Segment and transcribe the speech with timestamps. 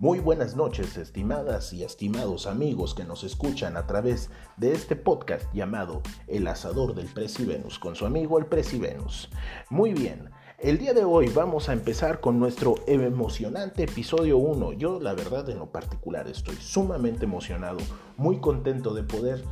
[0.00, 5.52] Muy buenas noches, estimadas y estimados amigos que nos escuchan a través de este podcast
[5.52, 9.28] llamado El Asador del Presi Venus, con su amigo el Presi Venus.
[9.70, 14.74] Muy bien, el día de hoy vamos a empezar con nuestro emocionante episodio 1.
[14.74, 17.78] Yo la verdad en lo particular estoy sumamente emocionado,
[18.16, 19.42] muy contento de poder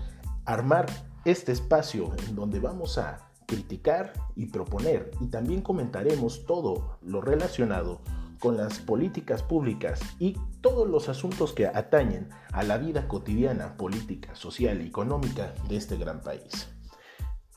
[0.44, 0.86] armar
[1.24, 8.00] este espacio en donde vamos a criticar y proponer y también comentaremos todo lo relacionado
[8.38, 14.34] con las políticas públicas y todos los asuntos que atañen a la vida cotidiana, política,
[14.34, 16.68] social y económica de este gran país.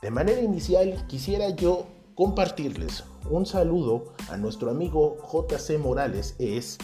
[0.02, 6.78] De manera inicial quisiera yo compartirles un saludo a nuestro amigo JC Morales es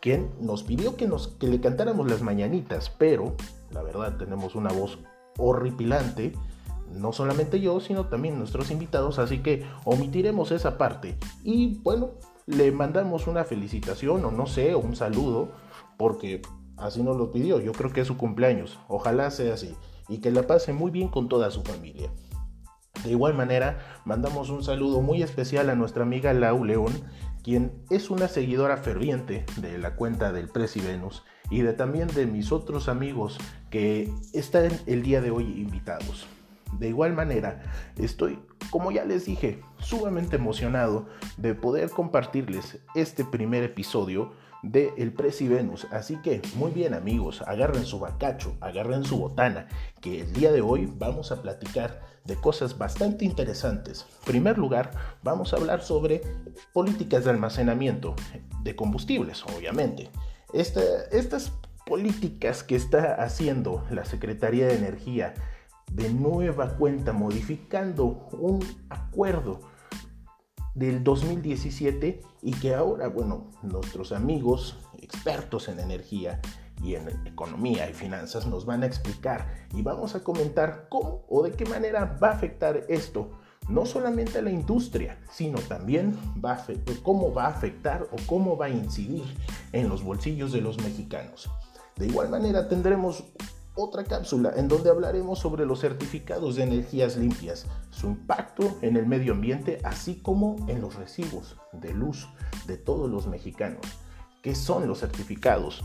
[0.00, 3.34] quien nos pidió que, nos, que le cantáramos las mañanitas, pero
[3.70, 4.98] la verdad tenemos una voz
[5.38, 6.32] horripilante,
[6.92, 11.18] no solamente yo, sino también nuestros invitados, así que omitiremos esa parte.
[11.42, 12.10] Y bueno,
[12.48, 15.52] le mandamos una felicitación o no sé, un saludo,
[15.98, 16.40] porque
[16.78, 17.60] así nos lo pidió.
[17.60, 18.78] Yo creo que es su cumpleaños.
[18.88, 19.76] Ojalá sea así
[20.08, 22.10] y que la pase muy bien con toda su familia.
[23.04, 26.92] De igual manera, mandamos un saludo muy especial a nuestra amiga Lau León,
[27.44, 32.26] quien es una seguidora ferviente de la cuenta del Presi Venus y de también de
[32.26, 33.38] mis otros amigos
[33.70, 36.26] que están el día de hoy invitados.
[36.74, 37.62] De igual manera,
[37.96, 38.38] estoy,
[38.70, 45.48] como ya les dije, sumamente emocionado de poder compartirles este primer episodio de El Presi
[45.48, 45.86] Venus.
[45.90, 49.68] Así que, muy bien amigos, agarren su bacacho, agarren su botana,
[50.00, 54.06] que el día de hoy vamos a platicar de cosas bastante interesantes.
[54.20, 54.90] En primer lugar,
[55.22, 56.20] vamos a hablar sobre
[56.72, 58.14] políticas de almacenamiento
[58.62, 60.10] de combustibles, obviamente.
[60.52, 61.52] estas
[61.86, 65.34] políticas que está haciendo la Secretaría de Energía
[65.92, 69.60] de nueva cuenta, modificando un acuerdo
[70.74, 76.40] del 2017 y que ahora, bueno, nuestros amigos expertos en energía
[76.82, 81.42] y en economía y finanzas nos van a explicar y vamos a comentar cómo o
[81.42, 83.30] de qué manera va a afectar esto
[83.68, 86.16] no solamente a la industria, sino también
[87.02, 89.24] cómo va a afectar o cómo va a incidir
[89.72, 91.50] en los bolsillos de los mexicanos.
[91.96, 93.24] De igual manera tendremos
[93.78, 99.06] otra cápsula en donde hablaremos sobre los certificados de energías limpias, su impacto en el
[99.06, 102.28] medio ambiente, así como en los recibos de luz
[102.66, 103.80] de todos los mexicanos.
[104.42, 105.84] ¿Qué son los certificados?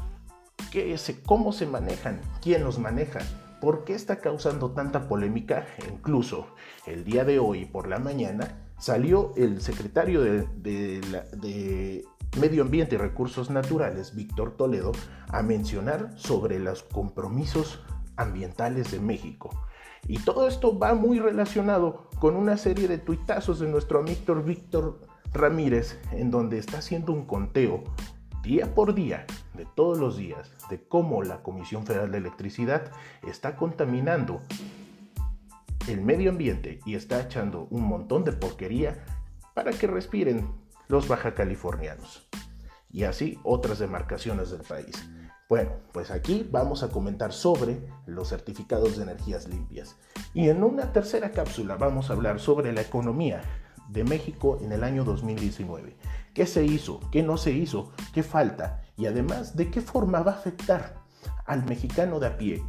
[0.71, 2.19] ¿Qué ¿Cómo se manejan?
[2.41, 3.19] ¿Quién los maneja?
[3.61, 5.67] ¿Por qué está causando tanta polémica?
[5.91, 6.47] Incluso
[6.87, 12.03] el día de hoy por la mañana salió el secretario de
[12.39, 14.91] Medio Ambiente y Recursos Naturales, Víctor Toledo,
[15.33, 17.83] a mencionar sobre los compromisos
[18.15, 19.49] ambientales de México.
[20.07, 25.01] Y todo esto va muy relacionado con una serie de tuitazos de nuestro amigo Víctor
[25.33, 27.83] Ramírez, en donde está haciendo un conteo
[28.43, 32.91] día por día, de todos los días, de cómo la Comisión Federal de Electricidad
[33.27, 34.41] está contaminando
[35.87, 39.03] el medio ambiente y está echando un montón de porquería
[39.53, 40.47] para que respiren
[40.87, 42.29] los baja californianos
[42.93, 45.09] y así otras demarcaciones del país.
[45.53, 49.97] Bueno, pues aquí vamos a comentar sobre los certificados de energías limpias.
[50.33, 53.43] Y en una tercera cápsula vamos a hablar sobre la economía
[53.87, 55.95] de México en el año 2019.
[56.33, 57.01] ¿Qué se hizo?
[57.11, 57.91] ¿Qué no se hizo?
[58.15, 58.81] ¿Qué falta?
[58.97, 60.95] Y además, ¿de qué forma va a afectar
[61.45, 62.63] al mexicano de a pie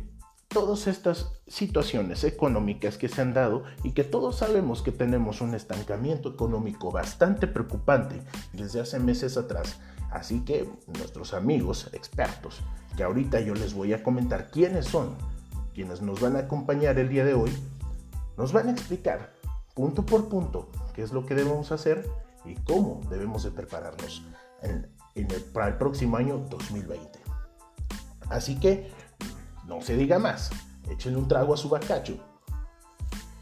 [0.49, 5.55] todas estas situaciones económicas que se han dado y que todos sabemos que tenemos un
[5.55, 8.21] estancamiento económico bastante preocupante
[8.53, 9.81] desde hace meses atrás.
[10.15, 12.61] Así que nuestros amigos expertos,
[12.97, 15.17] que ahorita yo les voy a comentar quiénes son,
[15.75, 17.51] quienes nos van a acompañar el día de hoy,
[18.37, 19.35] nos van a explicar
[19.75, 22.09] punto por punto qué es lo que debemos hacer
[22.45, 24.23] y cómo debemos de prepararnos
[25.53, 27.19] para el próximo año 2020.
[28.31, 28.93] Así que
[29.67, 30.51] no se diga más.
[30.89, 32.19] Echen un trago a su bacacho.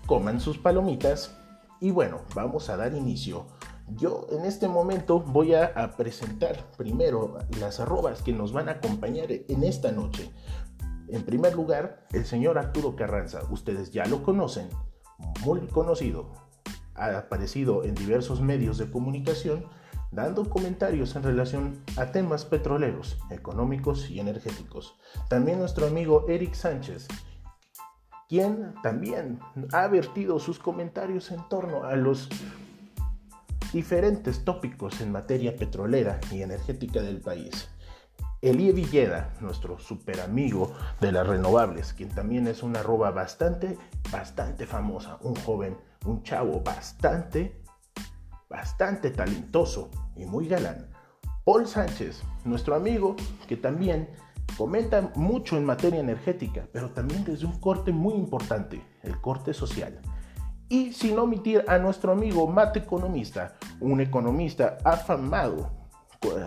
[0.06, 1.36] Coman sus palomitas.
[1.80, 3.44] Y bueno, vamos a dar inicio.
[3.96, 9.30] Yo en este momento voy a, presentar primero las arrobas que nos van a acompañar
[9.30, 10.30] en esta noche.
[11.08, 13.40] En primer lugar, el señor Arturo Carranza.
[13.50, 14.68] Ustedes ya lo conocen,
[15.44, 16.32] muy conocido.
[16.94, 19.66] Ha aparecido en diversos medios de comunicación
[20.10, 24.98] dando comentarios en relación a temas petroleros, económicos y energéticos.
[25.28, 27.08] También nuestro amigo Eric Sánchez,
[28.28, 29.40] quien también
[29.72, 32.28] ha vertido sus comentarios en torno a los
[33.72, 37.68] diferentes tópicos en materia petrolera y energética del país.
[38.40, 43.78] Elie Villeda, nuestro super amigo de las renovables, quien también es una arroba bastante,
[44.10, 47.62] bastante famosa, un joven, un chavo bastante
[48.52, 50.90] bastante talentoso y muy galán.
[51.44, 53.16] Paul Sánchez, nuestro amigo,
[53.48, 54.10] que también
[54.58, 60.00] comenta mucho en materia energética, pero también desde un corte muy importante, el corte social.
[60.72, 65.70] Y sin omitir a nuestro amigo Mate Economista, un economista afamado,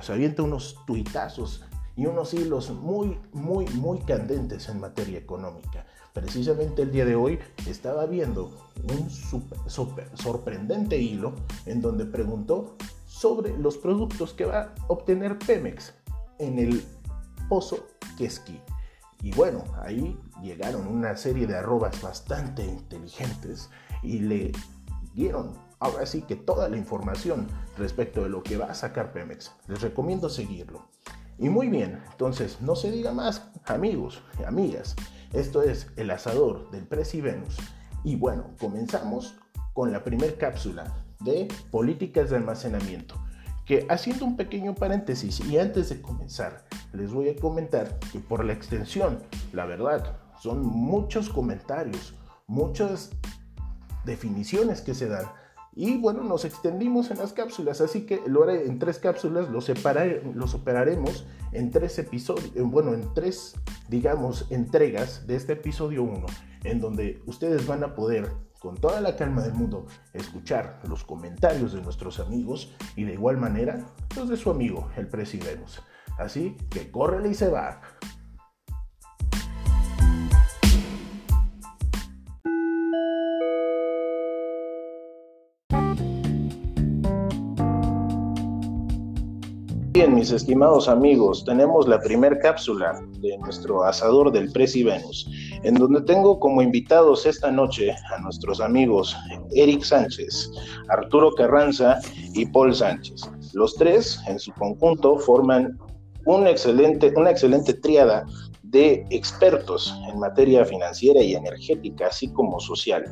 [0.02, 1.64] se avienta unos tuitazos
[1.96, 5.86] y unos hilos muy, muy, muy candentes en materia económica.
[6.12, 7.38] Precisamente el día de hoy
[7.70, 8.50] estaba viendo
[8.92, 11.36] un super, sorprendente hilo
[11.68, 15.94] en donde preguntó sobre los productos que va a obtener Pemex
[16.40, 16.84] en el
[17.48, 18.60] pozo Quesqui.
[19.22, 23.70] Y bueno, ahí llegaron una serie de arrobas bastante inteligentes
[24.04, 24.52] y le
[25.14, 27.48] dieron ahora sí que toda la información
[27.78, 29.52] respecto de lo que va a sacar Pemex.
[29.68, 30.88] Les recomiendo seguirlo.
[31.38, 34.96] Y muy bien, entonces no se diga más, amigos y amigas.
[35.34, 37.58] Esto es el asador del Presi Venus.
[38.04, 39.36] Y bueno, comenzamos
[39.74, 43.16] con la primera cápsula de políticas de almacenamiento.
[43.66, 48.46] Que haciendo un pequeño paréntesis y antes de comenzar, les voy a comentar que por
[48.46, 49.20] la extensión,
[49.52, 52.14] la verdad, son muchos comentarios,
[52.48, 53.10] muchas
[54.06, 55.26] definiciones que se dan
[55.78, 59.70] y bueno, nos extendimos en las cápsulas, así que lo haré en tres cápsulas, los,
[60.34, 63.56] los operaremos en tres episodios, bueno, en tres,
[63.90, 66.26] digamos, entregas de este episodio 1,
[66.64, 68.32] en donde ustedes van a poder,
[68.62, 73.36] con toda la calma del mundo, escuchar los comentarios de nuestros amigos y de igual
[73.36, 73.86] manera
[74.16, 75.66] los de su amigo, el presidente.
[76.18, 77.82] Así que córrele y se va.
[89.96, 95.26] Bien, mis estimados amigos, tenemos la primera cápsula de nuestro asador del Presi Venus,
[95.64, 99.16] en donde tengo como invitados esta noche a nuestros amigos
[99.54, 100.52] Eric Sánchez,
[100.90, 102.00] Arturo Carranza
[102.34, 103.22] y Paul Sánchez.
[103.54, 105.80] Los tres, en su conjunto, forman
[106.46, 108.26] excelente, una excelente tríada
[108.64, 113.06] de expertos en materia financiera y energética, así como social.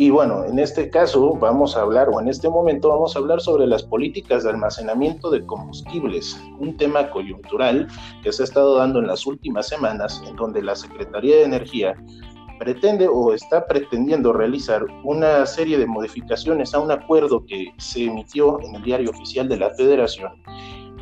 [0.00, 3.42] Y bueno, en este caso vamos a hablar, o en este momento vamos a hablar
[3.42, 7.86] sobre las políticas de almacenamiento de combustibles, un tema coyuntural
[8.22, 12.02] que se ha estado dando en las últimas semanas, en donde la Secretaría de Energía
[12.58, 18.58] pretende o está pretendiendo realizar una serie de modificaciones a un acuerdo que se emitió
[18.62, 20.32] en el diario oficial de la Federación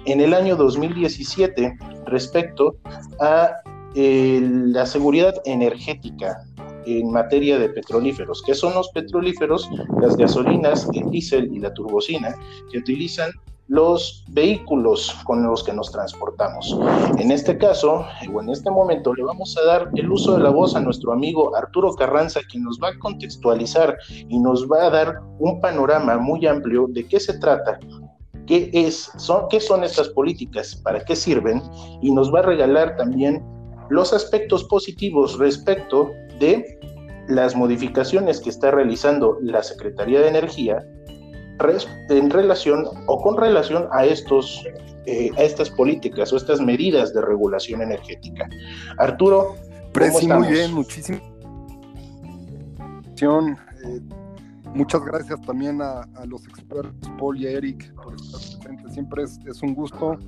[0.06, 2.75] en el año 2017 respecto
[3.21, 3.53] a
[3.95, 6.41] eh, la seguridad energética
[6.86, 8.42] en materia de petrolíferos.
[8.44, 9.69] ¿Qué son los petrolíferos?
[10.00, 12.34] Las gasolinas, el diésel y la turbocina
[12.70, 13.30] que utilizan
[13.69, 16.78] los vehículos con los que nos transportamos.
[17.19, 20.50] En este caso, o en este momento, le vamos a dar el uso de la
[20.50, 24.90] voz a nuestro amigo Arturo Carranza, quien nos va a contextualizar y nos va a
[24.90, 27.78] dar un panorama muy amplio de qué se trata,
[28.46, 31.62] qué, es, son, qué son estas políticas, para qué sirven,
[32.00, 33.44] y nos va a regalar también
[33.90, 36.79] los aspectos positivos respecto de
[37.29, 40.85] las modificaciones que está realizando la Secretaría de Energía
[42.08, 44.64] en relación o con relación a estos
[45.06, 48.49] eh, a estas políticas o estas medidas de regulación energética.
[48.99, 49.56] Arturo,
[49.94, 51.23] ¿cómo muy bien, muchísimas
[53.23, 54.00] eh,
[54.75, 58.92] muchas gracias también a, los expertos Paul y Eric por estar presentes.
[58.92, 60.18] Siempre es, es un gusto.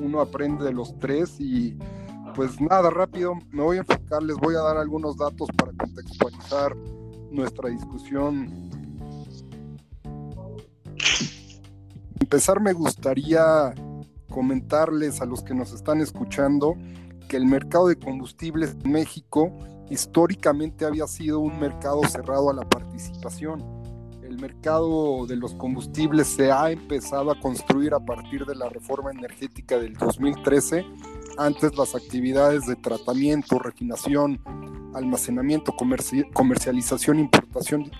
[0.00, 1.76] Uno aprende de los tres y
[2.34, 6.76] pues nada, rápido, me voy a enfocar, les voy a dar algunos datos para contextualizar
[7.30, 8.70] nuestra discusión.
[12.20, 13.74] Empezar me gustaría
[14.30, 16.76] comentarles a los que nos están escuchando
[17.28, 19.52] que el mercado de combustibles en México
[19.90, 23.64] históricamente había sido un mercado cerrado a la participación.
[24.22, 29.10] El mercado de los combustibles se ha empezado a construir a partir de la reforma
[29.10, 30.86] energética del 2013
[31.40, 34.38] antes las actividades de tratamiento, refinación,
[34.94, 35.72] almacenamiento,
[36.34, 37.90] comercialización, importación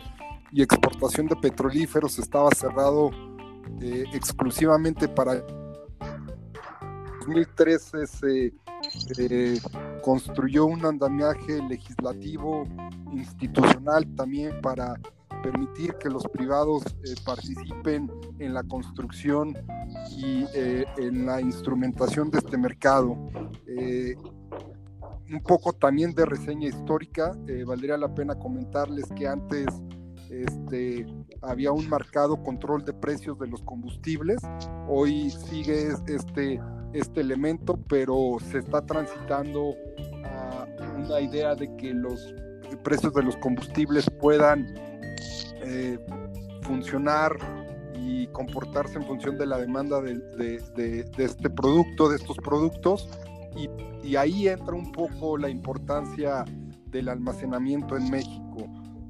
[0.52, 3.11] y exportación de petrolíferos estaba cerrado
[3.80, 5.42] eh, exclusivamente para
[7.20, 8.52] 2013 se
[9.18, 9.59] eh,
[10.02, 12.64] construyó un andamiaje legislativo
[13.12, 15.00] institucional también para
[15.42, 19.56] permitir que los privados eh, participen en la construcción
[20.11, 23.16] y eh, en la instrumentación de este mercado.
[23.66, 24.16] Eh,
[25.32, 29.66] un poco también de reseña histórica, valdría la pena comentarles que antes
[30.28, 31.06] este,
[31.40, 34.40] había un marcado control de precios de los combustibles,
[34.88, 36.61] hoy sigue este,
[36.92, 39.75] este elemento, pero se está transitando
[40.25, 40.66] a
[40.97, 42.35] una idea de que los
[42.82, 44.66] precios de los combustibles puedan
[45.62, 45.99] eh,
[46.62, 47.37] funcionar
[47.95, 50.62] y comportarse en función de la demanda de,
[51.19, 53.09] este producto, de estos productos.
[53.57, 56.45] Y, ahí entra un poco la importancia
[56.87, 58.67] del almacenamiento en México.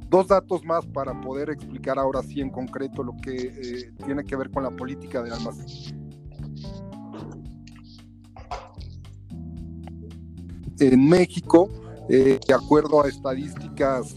[0.09, 4.37] Dos datos más para poder explicar ahora sí en concreto lo que eh, tiene que
[4.37, 6.01] ver con la política de almacenamiento.
[10.81, 11.69] En México,
[12.09, 14.17] eh, de acuerdo a estadísticas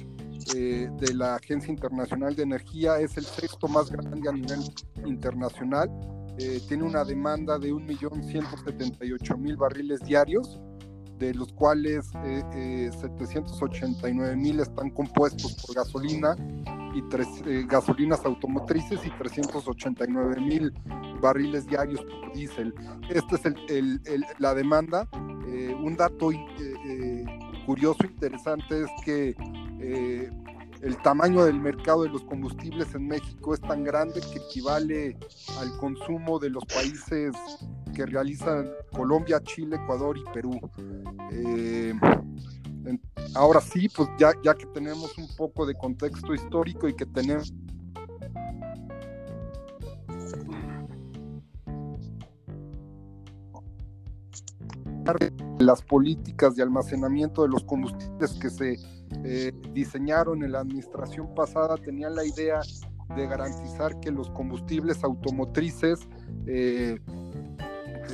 [0.56, 4.62] eh, de la Agencia Internacional de Energía, es el sexto más grande a nivel
[5.06, 5.90] internacional.
[6.68, 10.60] tiene una demanda de 1.178.000 barriles diarios
[11.24, 16.36] de los cuales 789 eh, eh, mil están compuestos por gasolina
[16.96, 20.74] y tres, eh, gasolinas automotrices y 389 mil
[21.22, 22.74] barriles diarios por diésel.
[23.10, 24.02] Esta es el,
[24.40, 25.08] la demanda.
[25.82, 26.32] un dato
[27.66, 29.34] curioso, interesante es que
[29.84, 35.18] el tamaño del mercado de los combustibles en México es tan grande que equivale
[35.60, 37.34] al consumo de los países
[37.94, 40.60] que realizan Colombia, Chile, Ecuador y Perú.
[41.32, 41.94] Eh,
[43.36, 47.54] ahora sí, pues ya, ya que tenemos un poco de contexto histórico y que tenemos
[55.60, 58.80] las políticas de almacenamiento de los combustibles que se
[59.24, 62.62] eh, diseñaron en la administración pasada tenían la idea
[63.15, 66.00] de garantizar que los combustibles automotrices
[66.48, 67.00] eh,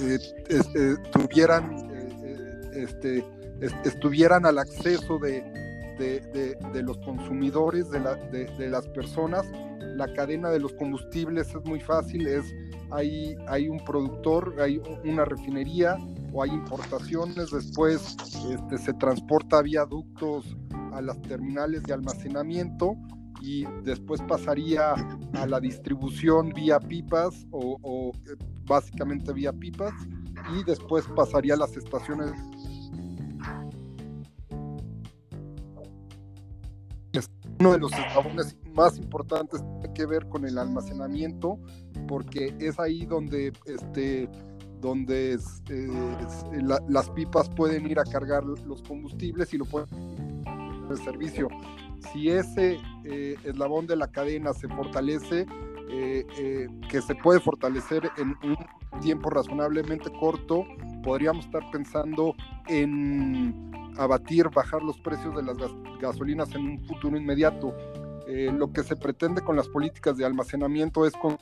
[0.01, 1.75] eh, tuvieran,
[2.73, 3.25] este,
[3.83, 5.43] estuvieran al acceso de,
[5.97, 9.45] de, los consumidores, de, la, de, las personas.
[9.95, 12.45] La cadena de los combustibles es muy fácil, es
[12.91, 15.97] hay, hay un productor, hay una refinería
[16.31, 18.15] o hay importaciones, después
[18.49, 20.55] este, se transporta vía ductos
[20.93, 22.95] a las terminales de almacenamiento
[23.41, 24.93] y después pasaría
[25.33, 29.93] a la distribución vía pipas o, eh, básicamente vía pipas
[30.57, 32.31] y después pasaría a las estaciones.
[37.59, 41.59] Uno de los eslabones más importantes tiene que ver con el almacenamiento
[42.07, 44.29] porque es ahí donde este
[44.79, 45.37] donde
[46.87, 50.28] las pipas pueden ir a cargar los combustibles y lo pueden
[50.93, 51.47] el servicio.
[52.11, 55.45] Si ese eh, eslabón de la cadena se fortalece,
[55.91, 58.57] eh, eh, que se puede fortalecer en un
[59.01, 60.65] tiempo razonablemente corto,
[61.03, 62.35] podríamos estar pensando
[62.67, 65.57] en abatir, bajar los precios de las
[65.99, 67.73] gasolinas en un futuro inmediato.
[68.27, 71.35] lo que se pretende con las políticas de almacenamiento es con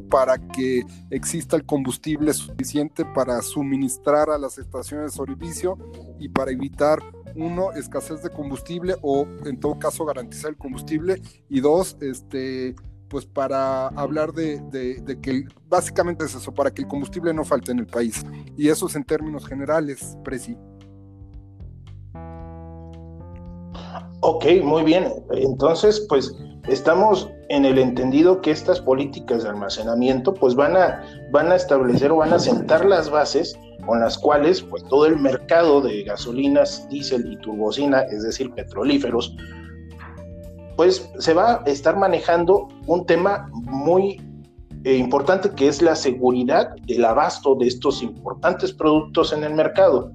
[0.00, 5.78] para que exista el combustible suficiente para suministrar a las estaciones de servicio
[6.18, 6.98] y para evitar
[7.36, 12.74] uno, escasez de combustible o en todo caso garantizar el combustible y dos, este,
[13.08, 17.72] pues para hablar de, de, que básicamente es eso, para que el combustible no falte
[17.72, 18.24] en el país.
[18.56, 20.56] Y eso es en términos generales, Presi.
[24.20, 25.12] Ok, muy bien.
[25.32, 26.34] Entonces, pues
[26.68, 32.10] estamos en el entendido que estas políticas de almacenamiento pues van a, van a establecer
[32.10, 36.88] o van a sentar las bases con las cuales pues todo el mercado de gasolinas,
[36.88, 39.36] diésel y turbocina, es decir, petrolíferos,
[40.76, 44.20] pues se va a estar manejando un tema muy
[44.84, 50.10] eh, importante que es la seguridad del abasto de estos importantes productos en el mercado.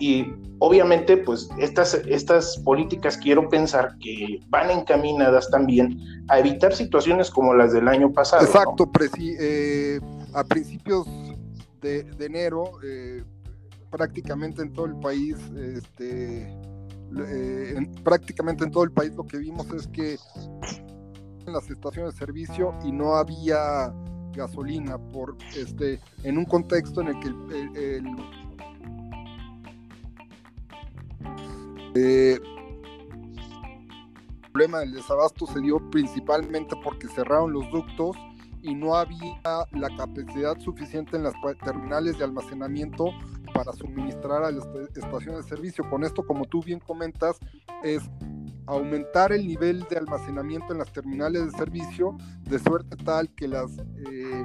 [0.00, 7.30] Y obviamente, pues estas, estas políticas quiero pensar que van encaminadas también a evitar situaciones
[7.30, 8.44] como las del año pasado.
[8.44, 10.00] Exacto, eh,
[10.32, 11.06] a principios
[11.82, 13.22] de, enero, eh,
[13.90, 16.50] prácticamente en todo el país, este,
[17.18, 20.16] eh, prácticamente en todo el país lo que vimos es que
[21.46, 23.92] en las estaciones de servicio y no había
[24.32, 28.04] gasolina por este en un contexto en el que el
[31.94, 32.38] Eh,
[34.42, 38.16] el problema del desabasto se dio principalmente porque cerraron los ductos
[38.62, 39.40] y no había
[39.72, 43.06] la capacidad suficiente en las terminales de almacenamiento
[43.54, 45.88] para suministrar a las estaciones de servicio.
[45.88, 47.38] Con esto, como tú bien comentas,
[47.82, 48.02] es
[48.66, 53.70] aumentar el nivel de almacenamiento en las terminales de servicio de suerte tal que las
[53.78, 54.44] eh,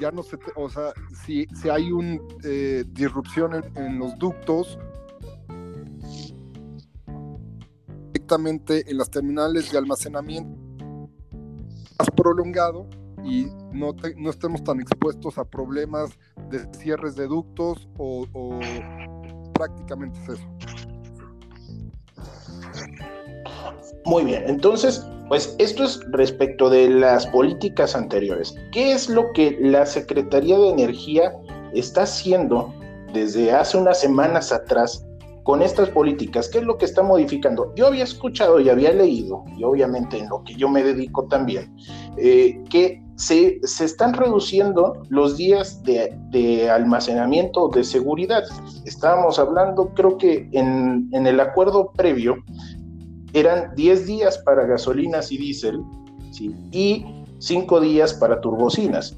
[0.00, 0.92] ya no se, o sea,
[1.24, 4.78] si, si hay una eh, disrupción en, los ductos
[8.34, 10.58] en las terminales de almacenamiento
[11.98, 12.88] más prolongado
[13.24, 13.94] y no,
[14.30, 16.10] estemos tan expuestos a problemas
[16.50, 18.60] de cierres de ductos o, o
[19.54, 20.46] prácticamente es eso.
[24.04, 28.54] Muy bien, entonces, pues esto es respecto de las políticas anteriores.
[28.72, 31.32] ¿Qué es lo que la Secretaría de Energía
[31.74, 32.72] está haciendo
[33.12, 35.05] desde hace unas semanas atrás
[35.46, 36.48] con estas políticas?
[36.48, 37.72] ¿Qué es lo que está modificando?
[37.76, 41.72] Yo había escuchado y había leído, y obviamente en lo que yo me dedico también,
[42.16, 48.42] eh, que se, están reduciendo los días de, almacenamiento de seguridad.
[48.86, 52.38] Estábamos hablando, creo que en, en el acuerdo previo,
[53.32, 55.80] eran 10 días para gasolinas y diésel
[56.72, 57.06] y
[57.38, 59.16] 5 días para turbocinas.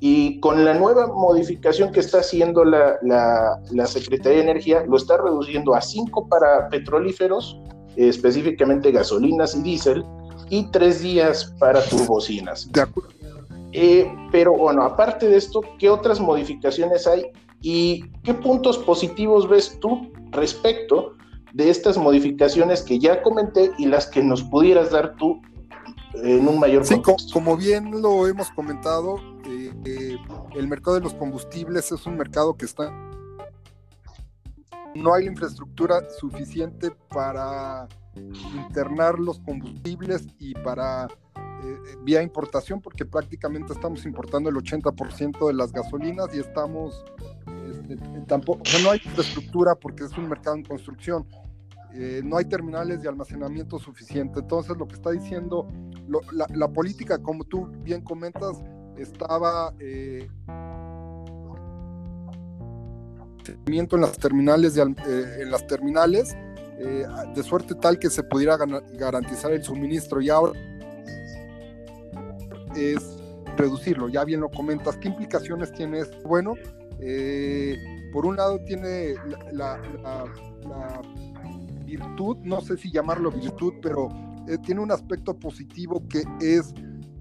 [0.00, 5.18] Y con la nueva modificación que está haciendo la, la, Secretaría de Energía, lo está
[5.18, 7.60] reduciendo a 5 para petrolíferos,
[7.96, 10.04] específicamente gasolinas y diésel,
[10.48, 12.70] y 3 días para turbocinas.
[12.72, 13.10] De acuerdo.
[13.72, 17.26] Eh, pero bueno, aparte de esto, ¿qué otras modificaciones hay
[17.60, 21.14] y qué puntos positivos ves tú respecto
[21.52, 25.40] de estas modificaciones que ya comenté y las que nos pudieras dar tú
[26.14, 27.00] en un mayor Sí,
[27.32, 30.16] como bien lo hemos comentado, eh, eh,
[30.54, 32.92] el mercado de los combustibles es un mercado que está...
[34.94, 37.86] No hay la infraestructura suficiente para
[38.16, 45.54] internar los combustibles y para eh, vía importación, porque prácticamente estamos importando el 80% de
[45.54, 47.04] las gasolinas y estamos
[47.88, 51.26] este, tampoco, no hay infraestructura porque es un mercado en construcción.
[51.94, 54.40] Eh, no hay terminales de almacenamiento suficiente.
[54.40, 55.66] Entonces, lo que está diciendo
[56.32, 58.62] la, política, como tú bien comentas,
[58.96, 60.28] estaba eh,
[63.66, 66.36] en las terminales de, eh, en las terminales
[66.78, 68.56] eh, de suerte tal que se pudiera
[68.94, 70.58] garantizar el suministro y ahora
[72.76, 73.18] es
[73.56, 74.08] reducirlo.
[74.08, 74.96] Ya bien lo comentas.
[74.96, 76.16] ¿Qué implicaciones tiene esto?
[76.26, 76.54] Bueno,
[78.12, 79.14] por un lado tiene
[79.52, 79.80] la
[81.90, 84.08] virtud, no sé si llamarlo virtud, pero
[84.48, 86.72] eh, tiene un aspecto positivo que es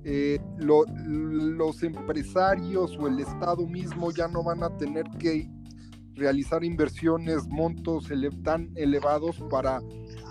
[0.04, 5.50] eh, los empresarios o el Estado mismo ya no van a tener que
[6.14, 8.10] realizar inversiones, montos
[8.44, 9.80] tan elevados para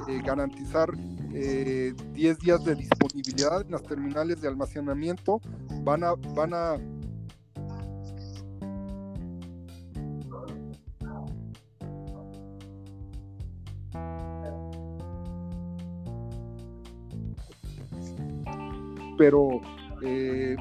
[0.09, 0.91] eh, garantizar
[1.31, 5.41] 10 días de disponibilidad en las terminales de almacenamiento.
[5.85, 6.79] Van a, van a
[19.19, 19.61] pero
[20.01, 20.57] eh,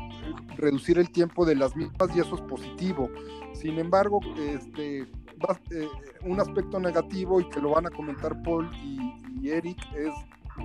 [0.57, 3.09] reducir el tiempo de las mismas y eso es positivo.
[3.53, 5.87] Sin embargo, este, eh,
[6.25, 9.13] un aspecto negativo y que lo van a comentar Paul y,
[9.49, 10.11] Eric es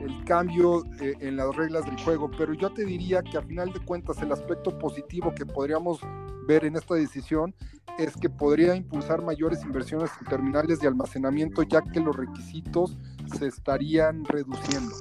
[0.03, 3.73] el cambio eh, en las reglas del juego, pero yo te diría que a final
[3.73, 6.01] de cuentas el aspecto positivo que podríamos
[6.49, 7.55] ver en esta decisión
[7.99, 12.97] es que podría impulsar mayores inversiones en terminales de almacenamiento ya que los requisitos
[13.39, 14.97] se estarían reduciendo.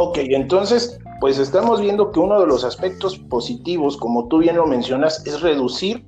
[0.00, 4.64] Ok, entonces, pues estamos viendo que uno de los aspectos positivos, como tú bien lo
[4.64, 6.06] mencionas, es reducir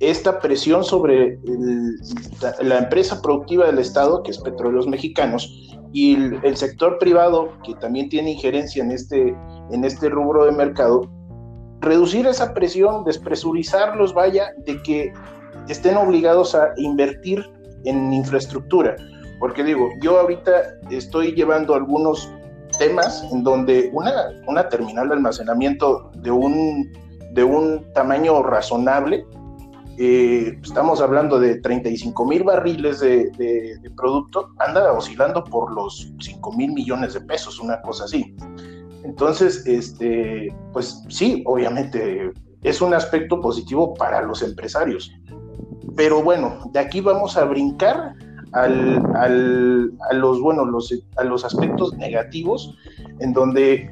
[0.00, 1.38] esta presión sobre
[2.62, 5.52] la empresa productiva del Estado, que es Petróleos Mexicanos,
[5.92, 9.36] y el, sector privado, que también tiene injerencia en este,
[9.70, 11.02] en este rubro de mercado,
[11.80, 15.12] reducir esa presión, despresurizarlos, vaya, de que
[15.68, 17.44] estén obligados a invertir
[17.84, 18.96] en infraestructura.
[19.38, 20.52] Porque digo, yo ahorita
[20.90, 22.32] estoy llevando algunos
[22.78, 24.12] temas en donde una,
[24.46, 26.92] una terminal de almacenamiento de un,
[27.32, 29.26] de un tamaño razonable,
[29.98, 36.72] eh, estamos hablando de 35 mil barriles de, producto, anda oscilando por los 5 mil
[36.72, 38.36] millones de pesos, una cosa así.
[39.04, 45.12] Entonces, este, pues sí, obviamente es un aspecto positivo para los empresarios.
[45.96, 48.14] Pero bueno, de aquí vamos a brincar
[48.56, 52.74] al, a los, bueno, los, a los aspectos negativos,
[53.20, 53.90] en donde,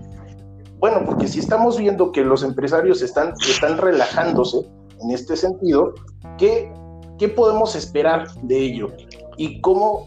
[0.78, 4.58] bueno, porque si estamos viendo que los empresarios están, están relajándose
[5.02, 5.94] en este sentido,
[6.38, 6.72] ¿qué,
[7.18, 8.92] qué podemos esperar de ello?
[9.36, 10.06] ¿Y cómo,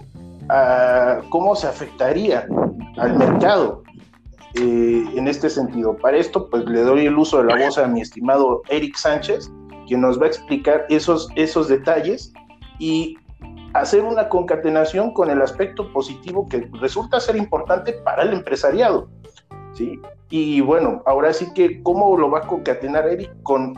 [0.49, 2.47] ah, cómo se afectaría
[2.97, 3.83] al mercado?
[4.55, 5.95] Eh, en este sentido.
[5.97, 9.51] Para esto, pues le doy el uso de la voz a mi estimado Eric Sánchez,
[9.87, 12.33] quien nos va a explicar esos, esos detalles
[12.79, 13.17] y
[13.73, 19.09] hacer una concatenación con el aspecto positivo que resulta ser importante para el empresariado.
[19.73, 19.99] ¿sí?
[20.29, 23.75] Y bueno, ahora sí que, ¿cómo lo va a concatenar Eric con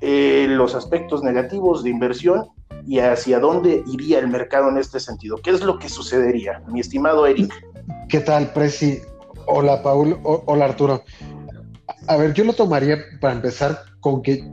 [0.00, 2.48] eh, los aspectos negativos de inversión
[2.86, 5.36] y hacia dónde iría el mercado en este sentido?
[5.36, 7.52] ¿Qué es lo que sucedería, mi estimado Eric?
[8.08, 9.00] ¿Qué tal, Presi?
[9.46, 10.18] Hola, Paul.
[10.22, 11.04] Hola, Arturo.
[12.06, 14.44] A ver, yo lo tomaría para empezar con que,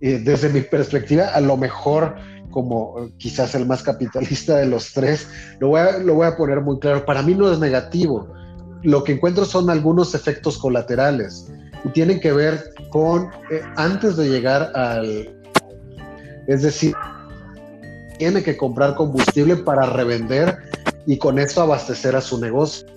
[0.00, 2.16] eh, desde mi perspectiva, a lo mejor
[2.58, 5.28] como quizás el más capitalista de los tres,
[5.60, 7.06] lo voy, a, lo voy a poner muy claro.
[7.06, 8.34] Para mí no es negativo.
[8.82, 11.46] Lo que encuentro son algunos efectos colaterales
[11.84, 15.40] y tienen que ver con eh, antes de llegar al...
[16.48, 16.96] Es decir,
[18.18, 20.58] tiene que comprar combustible para revender
[21.06, 22.88] y con esto abastecer a su negocio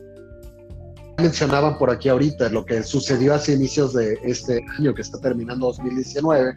[1.22, 5.68] mencionaban por aquí ahorita lo que sucedió hace inicios de este año que está terminando
[5.68, 6.56] 2019,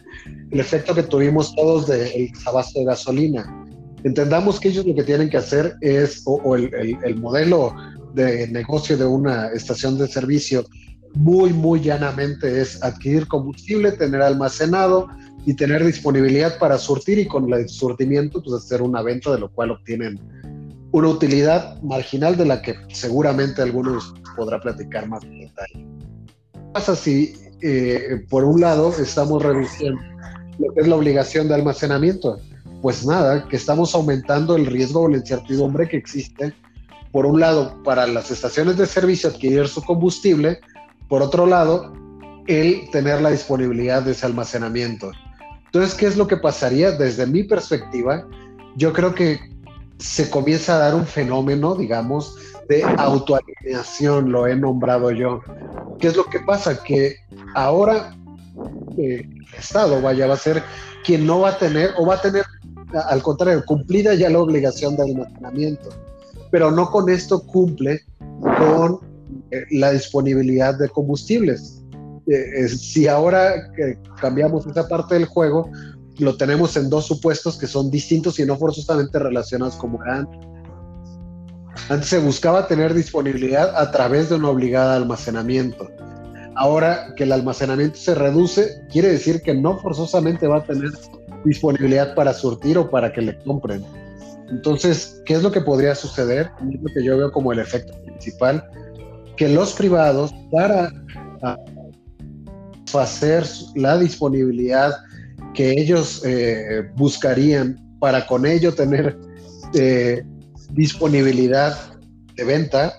[0.51, 3.69] el efecto que tuvimos todos del abasto de gasolina.
[4.03, 6.71] Entendamos que ellos lo que tienen que hacer es, o, el,
[7.05, 7.75] el, modelo
[8.15, 10.65] de negocio de una estación de servicio,
[11.15, 15.09] muy, muy llanamente es adquirir combustible, tener almacenado
[15.47, 19.51] y tener disponibilidad para surtir y con el surtimiento, pues hacer una venta de lo
[19.51, 20.19] cual obtienen
[20.95, 25.87] una utilidad marginal de la que seguramente algunos podrá platicar más en detalle.
[26.53, 30.01] ¿Qué pasa si, eh, por un lado, estamos reduciendo
[30.59, 32.39] lo que es la obligación de almacenamiento?
[32.83, 36.53] Pues nada, que estamos aumentando el riesgo o la incertidumbre que existe,
[37.13, 40.59] por un lado, para las estaciones de servicio adquirir su combustible,
[41.09, 41.93] por otro lado,
[42.47, 45.13] el tener la disponibilidad de ese almacenamiento.
[45.67, 48.27] Entonces, ¿qué es lo que pasaría desde mi perspectiva?
[48.77, 49.39] Yo creo que
[49.99, 52.37] se comienza a dar un fenómeno, digamos,
[52.69, 55.41] de autoalineación, lo he nombrado yo.
[55.99, 56.83] ¿Qué es lo que pasa?
[56.83, 57.17] Que
[57.55, 58.17] ahora
[58.99, 60.63] eh, el Estado, vaya, va a ser
[61.05, 62.45] quien no va a tener, o va a tener,
[63.09, 65.91] al contrario, cumplida ya la obligación de almacenamiento,
[66.51, 68.01] pero no con esto cumple
[68.59, 69.01] con
[69.51, 71.83] eh, la disponibilidad de combustibles.
[72.27, 73.71] Eh, si ahora
[74.21, 75.71] cambiamos esa parte del juego,
[76.19, 80.29] lo tenemos en dos supuestos que son distintos y no forzosamente relacionados como eran.
[81.89, 85.91] Antes se buscaba tener disponibilidad a través de un obligado almacenamiento.
[86.57, 90.91] Ahora que el almacenamiento se reduce, quiere decir que no forzosamente va a tener
[91.45, 93.85] disponibilidad para surtir o para que le compren.
[94.51, 96.51] Entonces, ¿qué es lo que podría suceder?
[96.73, 98.65] Es lo que yo veo como el efecto principal,
[99.37, 100.91] que los privados, para
[102.95, 104.93] hacer la disponibilidad
[105.55, 109.19] que ellos eh, buscarían para con ello tener
[109.75, 110.23] eh,
[110.75, 111.77] disponibilidad
[112.35, 112.95] de venta,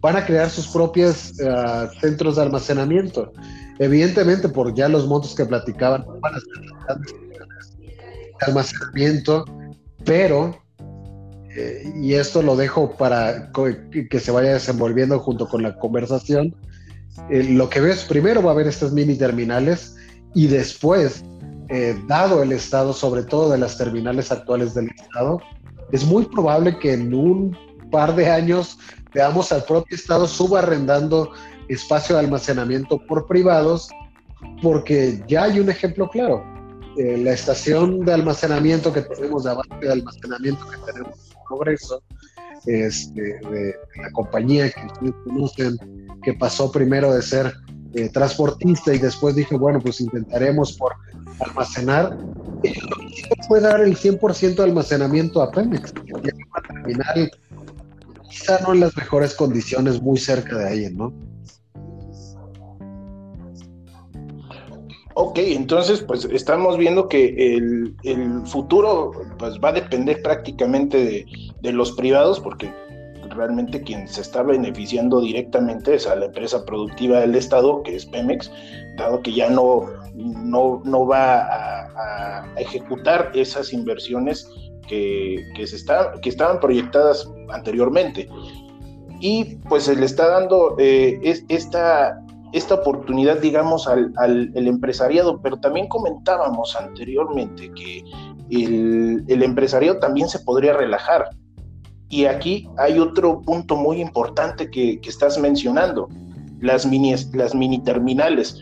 [0.00, 3.32] para crear sus propios eh, centros de almacenamiento.
[3.78, 9.44] Evidentemente, por ya los montos que platicaban, para de almacenamiento,
[10.04, 10.58] pero,
[12.00, 16.54] y esto lo dejo para que se vaya desenvolviendo junto con la conversación,
[17.28, 19.96] lo que ves primero va a haber estas mini terminales
[20.34, 21.24] y después
[21.68, 25.40] eh, dado el estado, sobre todo de las terminales actuales del estado,
[25.92, 27.56] es muy probable que en un
[27.90, 28.78] par de años
[29.12, 31.32] veamos al propio estado subarrendando
[31.68, 33.88] espacio de almacenamiento por privados,
[34.62, 36.44] porque ya hay un ejemplo claro.
[36.96, 42.02] Eh, la estación de almacenamiento que tenemos, de avance de almacenamiento que tenemos en Progreso,
[42.66, 45.76] este, de, la compañía que ustedes conocen,
[46.22, 47.52] que pasó primero de ser
[47.94, 50.94] eh, transportista y después dije, bueno, pues intentaremos por
[51.40, 52.16] almacenar,
[53.48, 55.92] puede dar el 100% de almacenamiento a Pemex.
[55.92, 57.30] terminal,
[58.28, 61.12] quizá no en las mejores condiciones, muy cerca de ahí, ¿no?
[65.14, 67.94] Ok, entonces pues estamos viendo que el,
[68.46, 71.26] futuro pues va a depender prácticamente de,
[71.60, 72.72] de, los privados porque
[73.30, 78.06] realmente quien se está beneficiando directamente es a la empresa productiva del Estado, que es
[78.06, 78.50] Pemex,
[78.96, 84.48] dado que ya no, no, va a, ejecutar esas inversiones
[84.88, 88.28] que, se está, que estaban proyectadas anteriormente.
[89.20, 92.20] Y pues se le está dando eh, esta,
[92.52, 98.02] esta oportunidad, digamos, al, empresariado, pero también comentábamos anteriormente que
[98.50, 101.28] el, el, empresariado también se podría relajar.
[102.10, 106.08] Y aquí hay otro punto muy importante que, estás mencionando,
[106.60, 108.58] las mini, las mini terminales.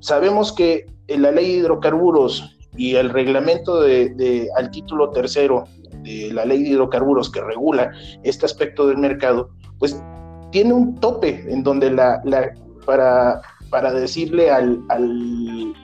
[0.00, 5.64] Sabemos que en la ley de hidrocarburos y el reglamento de, al título tercero
[6.02, 7.92] de la ley de hidrocarburos que regula
[8.24, 10.02] este aspecto del mercado, pues
[10.50, 12.52] tiene un tope en donde la, la
[12.84, 15.74] para, para decirle al, al,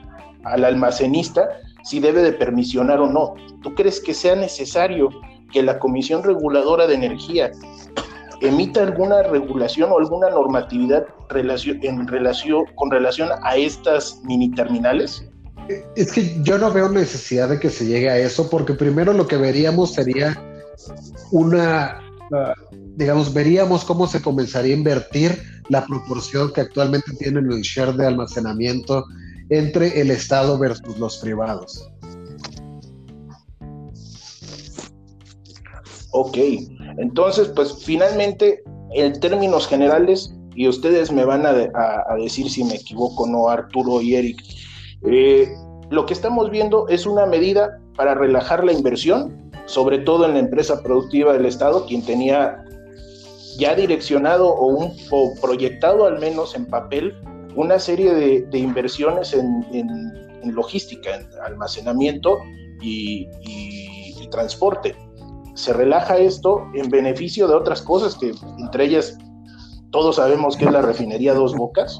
[0.43, 1.47] al almacenista
[1.85, 3.35] si debe de permisionar o no.
[3.61, 5.09] ¿Tú crees que sea necesario
[5.51, 7.51] que la Comisión Reguladora de Energía
[8.41, 15.23] emita alguna regulación o alguna normatividad en relación, con relación a estas mini terminales?
[15.95, 19.27] Es que yo no veo necesidad de que se llegue a eso, porque primero lo
[19.27, 20.41] que veríamos sería
[21.31, 21.99] una,
[22.31, 22.53] ah,
[22.95, 28.07] digamos, veríamos cómo se comenzaría a invertir la proporción que actualmente tienen el share de
[28.07, 29.05] almacenamiento
[29.49, 31.89] entre el Estado versus los privados.
[36.19, 36.37] Ok,
[36.97, 41.53] entonces pues finalmente en términos generales, y ustedes me van a,
[42.17, 44.41] decir si me equivoco o no, Arturo y Eric,
[45.05, 45.47] eh,
[45.91, 50.39] lo que estamos viendo es una medida para relajar la inversión, sobre todo en la
[50.39, 52.65] empresa productiva del Estado, quien tenía
[53.59, 54.93] ya direccionado o, un,
[55.39, 57.13] proyectado al menos en papel
[57.55, 59.63] una serie de, inversiones en,
[60.55, 62.39] logística, en almacenamiento
[62.81, 63.27] y,
[64.31, 64.95] transporte.
[65.57, 69.17] Se relaja esto en beneficio de otras cosas que entre ellas
[69.91, 71.99] todos sabemos que es la refinería Dos Bocas,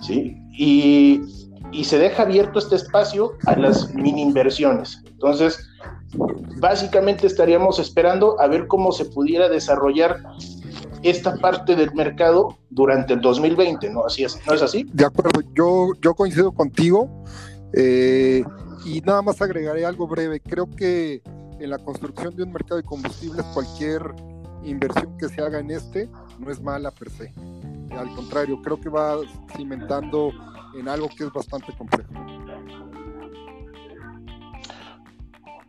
[0.00, 0.36] ¿sí?
[0.52, 1.20] Y,
[1.72, 5.02] y se deja abierto este espacio a las mini inversiones.
[5.06, 5.58] Entonces,
[6.58, 10.22] básicamente estaríamos esperando a ver cómo se pudiera desarrollar
[11.02, 14.04] esta parte del mercado durante el 2020, ¿no?
[14.04, 14.86] Así ¿no es así?
[14.92, 17.24] De acuerdo, yo, yo coincido contigo
[17.72, 18.44] eh,
[18.84, 20.38] y nada más agregaré algo breve.
[20.38, 21.22] Creo que
[21.58, 24.02] en la construcción de un mercado de combustibles cualquier
[24.64, 27.32] inversión que se haga en este no es mala per se.
[27.96, 29.18] Al contrario, creo que va
[29.56, 30.32] cimentando
[30.76, 32.10] en algo que es bastante complejo.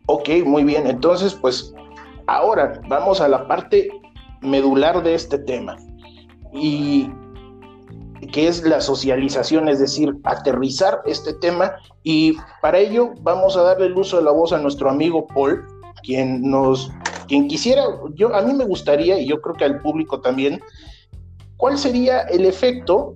[0.06, 0.86] Ok, muy bien.
[0.86, 1.74] Entonces, pues
[2.26, 3.88] ahora vamos a la parte
[4.40, 5.76] medular de este tema
[6.52, 7.10] y
[8.32, 11.72] que es la socialización, es decir, aterrizar este tema
[12.02, 15.64] y para ello vamos a darle el uso de la voz a nuestro amigo Paul,
[16.02, 16.90] quien nos,
[17.28, 20.60] quien quisiera, yo a mí me gustaría y yo creo que al público también,
[21.56, 23.14] ¿cuál sería el efecto?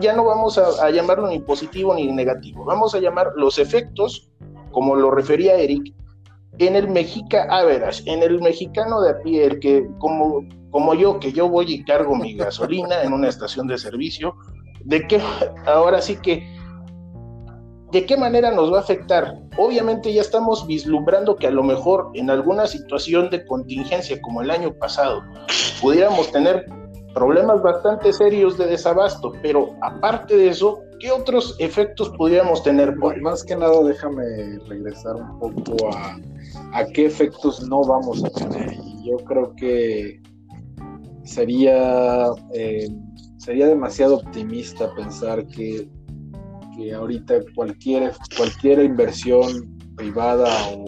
[0.00, 4.30] Ya no vamos a, llamarlo ni positivo ni negativo, vamos a llamar los efectos,
[4.70, 5.94] como lo refería Eric,
[6.58, 10.94] en el mexica, a ver, en el mexicano de a pie, el que como, como
[10.94, 14.36] yo, que yo voy y cargo mi gasolina en una estación de servicio,
[14.84, 15.20] de qué,
[15.66, 16.46] ahora sí que,
[17.92, 19.38] de qué manera nos va a afectar.
[19.58, 24.50] Obviamente ya estamos vislumbrando que a lo mejor en alguna situación de contingencia como el
[24.50, 25.22] año pasado,
[25.80, 26.66] pudiéramos tener
[27.12, 32.96] problemas bastante serios de desabasto, pero aparte de eso, ¿qué otros efectos pudiéramos tener?
[32.96, 34.24] Más que nada, déjame
[34.66, 36.18] regresar un poco a,
[36.72, 38.72] a qué efectos no vamos a tener.
[38.72, 40.22] Y yo creo que
[41.24, 42.88] sería, eh,
[43.36, 45.86] sería demasiado optimista pensar que,
[46.76, 50.86] que ahorita cualquier, cualquier inversión privada o,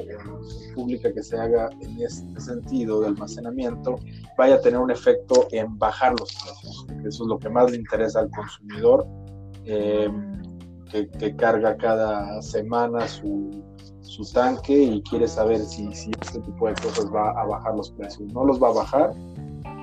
[0.74, 3.96] pública que se haga en este sentido de almacenamiento
[4.36, 6.86] vaya a tener un efecto en bajar los precios.
[7.06, 9.06] Eso es lo que más le interesa al consumidor,
[9.64, 10.10] eh,
[10.90, 13.64] que, carga cada semana su,
[14.00, 17.90] su tanque y quiere saber si, si, este tipo de cosas va a bajar los
[17.92, 18.32] precios.
[18.32, 19.14] No los va a bajar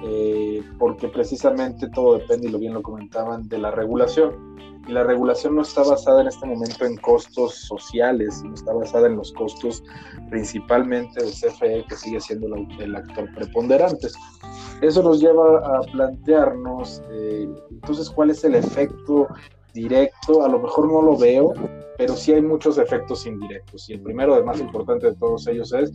[0.03, 4.55] eh, porque precisamente todo depende, y lo bien lo comentaban, de la regulación.
[4.87, 9.07] Y la regulación no está basada en este momento en costos sociales, sino está basada
[9.07, 9.83] en los costos
[10.31, 12.47] principalmente del CFE, que sigue siendo
[12.79, 14.07] el actor preponderante.
[14.81, 19.27] Eso nos lleva a plantearnos, eh, entonces, cuál es el efecto
[19.73, 21.53] directo, a lo mejor no lo veo,
[21.97, 23.89] pero sí hay muchos efectos indirectos.
[23.89, 25.91] Y el primero, el más importante de todos ellos, es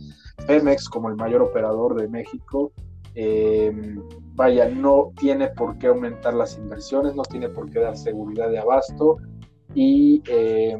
[0.47, 2.71] Pemex, como el mayor operador de México,
[3.19, 3.73] eh,
[4.35, 8.59] vaya, no tiene por qué aumentar las inversiones, no tiene por qué dar seguridad de
[8.59, 9.17] abasto
[9.73, 10.77] y, eh,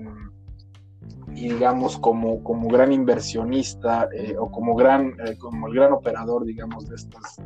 [1.34, 6.96] digamos, como, como gran inversionista eh, o como, gran, como el gran operador, digamos, de,
[6.96, 7.38] estas,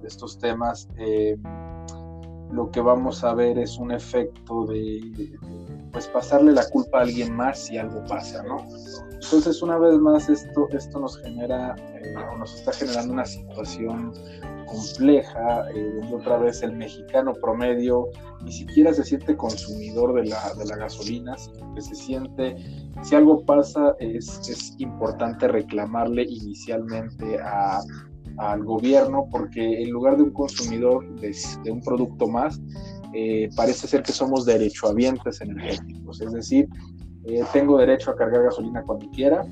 [0.00, 0.88] de estos temas,
[2.52, 5.38] lo que vamos a ver es un efecto de,
[5.92, 8.66] pues pasarle la culpa a alguien más si algo pasa, ¿no?
[9.12, 14.12] Entonces, una vez más, esto, esto nos genera eh, o nos está generando una situación
[14.66, 18.08] compleja, eh, otra vez el mexicano promedio
[18.42, 22.56] ni siquiera se siente consumidor de la, de la gasolina, sino que se siente,
[23.02, 27.80] si algo pasa, es, es importante reclamarle inicialmente a
[28.40, 32.60] al gobierno porque en lugar de un consumidor de, un producto más,
[33.12, 36.68] eh, parece ser que somos derechohabientes energéticos, es decir,
[37.26, 39.44] eh, tengo derecho a cargar gasolina cuando quiera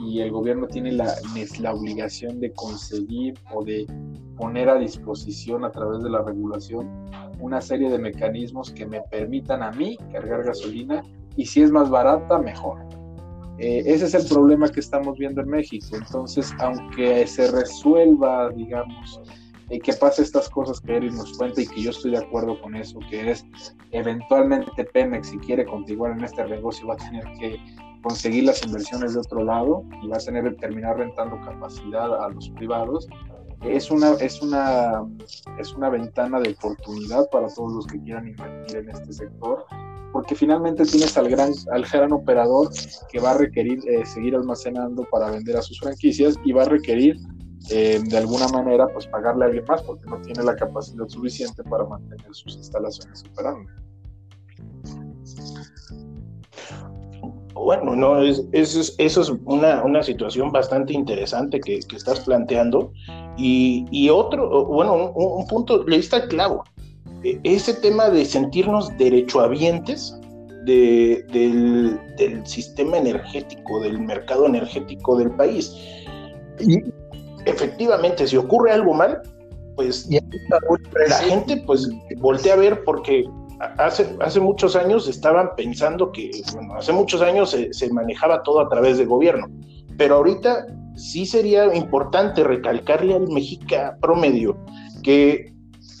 [0.00, 1.14] y el gobierno tiene la,
[1.60, 3.86] la obligación de conseguir o de
[4.36, 6.88] poner a disposición a través de la regulación
[7.38, 11.04] una serie de mecanismos que me permitan a mí cargar gasolina
[11.36, 12.99] y si es más barata, mejor.
[13.60, 15.88] Eh, ese es el problema que estamos viendo en México.
[15.92, 19.20] Entonces, aunque se resuelva, digamos,
[19.68, 22.58] eh, que pase estas cosas que Eric nos cuenta y que yo estoy de acuerdo
[22.62, 23.44] con eso, que es
[23.90, 27.60] eventualmente Pemex, si quiere continuar en este negocio, va a tener que
[28.02, 32.30] conseguir las inversiones de otro lado y va a tener que terminar rentando capacidad a
[32.30, 33.08] los privados.
[33.62, 35.06] Es una, es, una,
[35.58, 39.66] es una ventana de oportunidad para todos los que quieran invertir en este sector
[40.12, 42.70] porque finalmente tienes al gran, al gran operador
[43.10, 46.66] que va a requerir eh, seguir almacenando para vender a sus franquicias y va a
[46.66, 47.16] requerir
[47.70, 51.62] eh, de alguna manera pues pagarle a alguien más porque no tiene la capacidad suficiente
[51.64, 53.70] para mantener sus instalaciones operando.
[57.54, 62.92] Bueno, no, es, eso es, una, una, situación bastante interesante que, estás planteando.
[63.36, 66.64] Y, y otro, bueno, un, un, punto, le está clavo.
[67.24, 70.18] E, ese tema de sentirnos derechohabientes
[70.64, 75.74] de, del, del, sistema energético, del mercado energético del país.
[76.60, 76.82] Y
[77.46, 79.22] efectivamente, si ocurre algo mal,
[79.76, 83.24] pues la gente pues voltea a ver porque
[83.78, 88.60] hace, hace muchos años estaban pensando que, bueno, hace muchos años se, se manejaba todo
[88.60, 89.48] a través del gobierno,
[89.96, 94.56] pero ahorita sí sería importante recalcarle al mexica promedio
[95.02, 95.49] que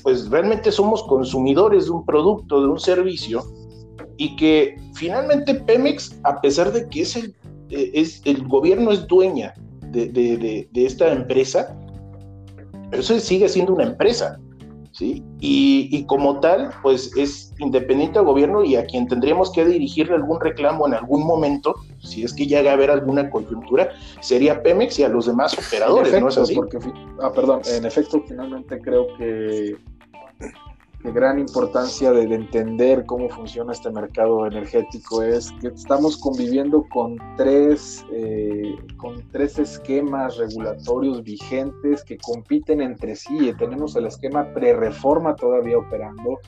[0.02, 3.42] pues realmente somos consumidores de un producto, de un servicio,
[4.16, 7.34] y que finalmente Pemex, a pesar de que es el,
[7.70, 9.54] el gobierno es dueña
[9.90, 11.76] de, de, de, esta empresa,
[13.00, 14.38] sigue siendo una empresa,
[14.92, 15.22] ¿sí?
[15.40, 20.14] Y, y, como tal, pues es independiente del gobierno y a quien tendríamos que dirigirle
[20.14, 24.98] algún reclamo en algún momento, si es que llega a haber alguna coyuntura, sería Pemex
[24.98, 26.54] y a los demás operadores, efecto, ¿no es así?
[26.54, 26.78] Porque,
[27.22, 29.76] ah, perdón, en efecto, finalmente creo que
[31.02, 36.86] de gran importancia de, de, entender cómo funciona este mercado energético es que estamos conviviendo
[36.92, 43.52] con tres, eh, con tres esquemas regulatorios vigentes que compiten entre sí.
[43.58, 46.38] Tenemos el esquema pre-reforma todavía operando,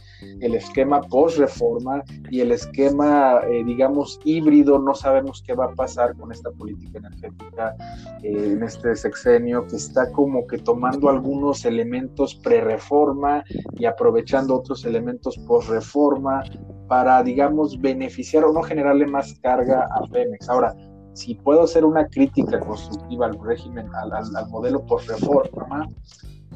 [0.40, 4.78] el esquema post-reforma y el esquema, eh, digamos, híbrido.
[4.78, 7.74] No sabemos qué va a pasar con esta política energética
[8.22, 13.44] eh, en este sexenio que está como que tomando algunos elementos pre-reforma
[13.78, 16.42] y aprovechando otros elementos post reforma
[16.88, 20.48] para, digamos, beneficiar o no generarle más carga a Pemex.
[20.48, 20.74] Ahora,
[21.14, 25.88] si puedo hacer una crítica constructiva al régimen, al, modelo post reforma,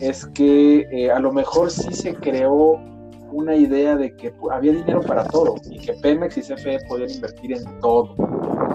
[0.01, 2.79] es que eh, a lo mejor sí se creó
[3.37, 7.53] una idea de que había dinero para todo y que Pemex y CFE podían invertir
[7.53, 8.17] en todo.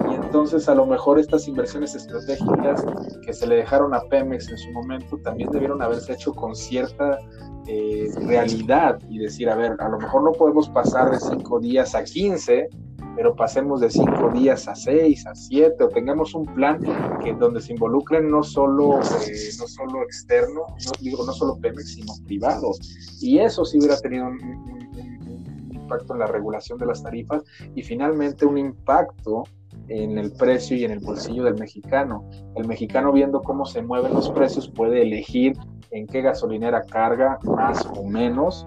[0.08, 2.84] Y entonces a lo mejor estas inversiones estratégicas
[3.26, 7.18] que se le dejaron a Pemex en su momento también debieron haberse hecho con cierta
[7.66, 11.96] eh, realidad y decir, a ver, a lo mejor no podemos pasar de cinco días
[11.96, 12.68] a 15,
[13.16, 16.78] pero pasemos de cinco días a seis, a siete, o tengamos un plan
[17.22, 21.94] que donde se involucren no solo, eh, no solo externo, no, digo, no solo Pemex,
[21.94, 22.78] sino privados.
[23.20, 27.42] Y eso sí hubiera tenido un, un, un impacto en la regulación de las tarifas
[27.74, 29.44] y finalmente un impacto
[29.88, 32.28] en el precio y en el bolsillo del mexicano.
[32.56, 35.54] El mexicano viendo cómo se mueven los precios puede elegir
[35.90, 38.66] en qué gasolinera carga más o menos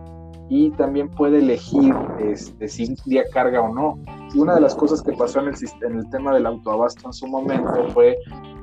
[0.49, 3.99] y también puede elegir este, si un día carga o no.
[4.35, 7.25] Una de las cosas que pasó en el, en el tema del autoabasto en su
[7.25, 8.17] momento fue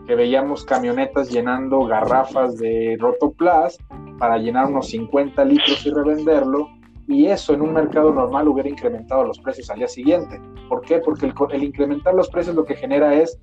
[0.06, 3.78] que veíamos camionetas llenando garrafas de Rotoplas
[4.18, 6.68] para llenar unos 50 litros y revenderlo
[7.08, 10.40] y eso en un mercado normal hubiera incrementado los precios al día siguiente.
[10.68, 10.98] ¿Por qué?
[10.98, 13.38] Porque el, el incrementar los precios lo que genera es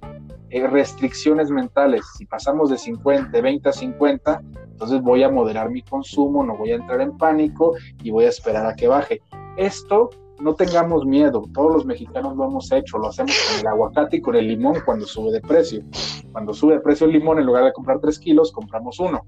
[0.52, 2.02] eh, restricciones mentales.
[2.18, 6.56] Si pasamos de 50, de 20 a 50, entonces voy a moderar mi consumo, no
[6.58, 9.22] voy a entrar en pánico y voy a esperar a que baje.
[9.58, 10.10] Esto
[10.40, 14.22] no tengamos miedo, todos los mexicanos lo hemos hecho, lo hacemos con el aguacate y
[14.22, 15.84] con el limón cuando sube de precio.
[16.32, 19.26] Cuando sube de precio el limón, en lugar de comprar 3 kilos, compramos uno.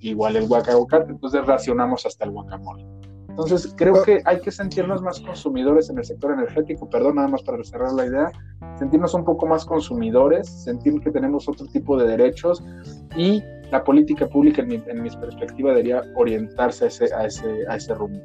[0.00, 2.86] Igual el aguacate, entonces racionamos hasta el guacamole.
[3.28, 7.42] Entonces, creo que hay que sentirnos más consumidores en el sector energético, perdón, nada más
[7.42, 8.32] para cerrar la idea,
[8.78, 12.64] sentirnos un poco más consumidores, sentir que tenemos otro tipo de derechos
[13.14, 17.66] y la política pública, en mi, en mi perspectiva, debería orientarse a ese, a ese,
[17.68, 18.20] a ese rumbo.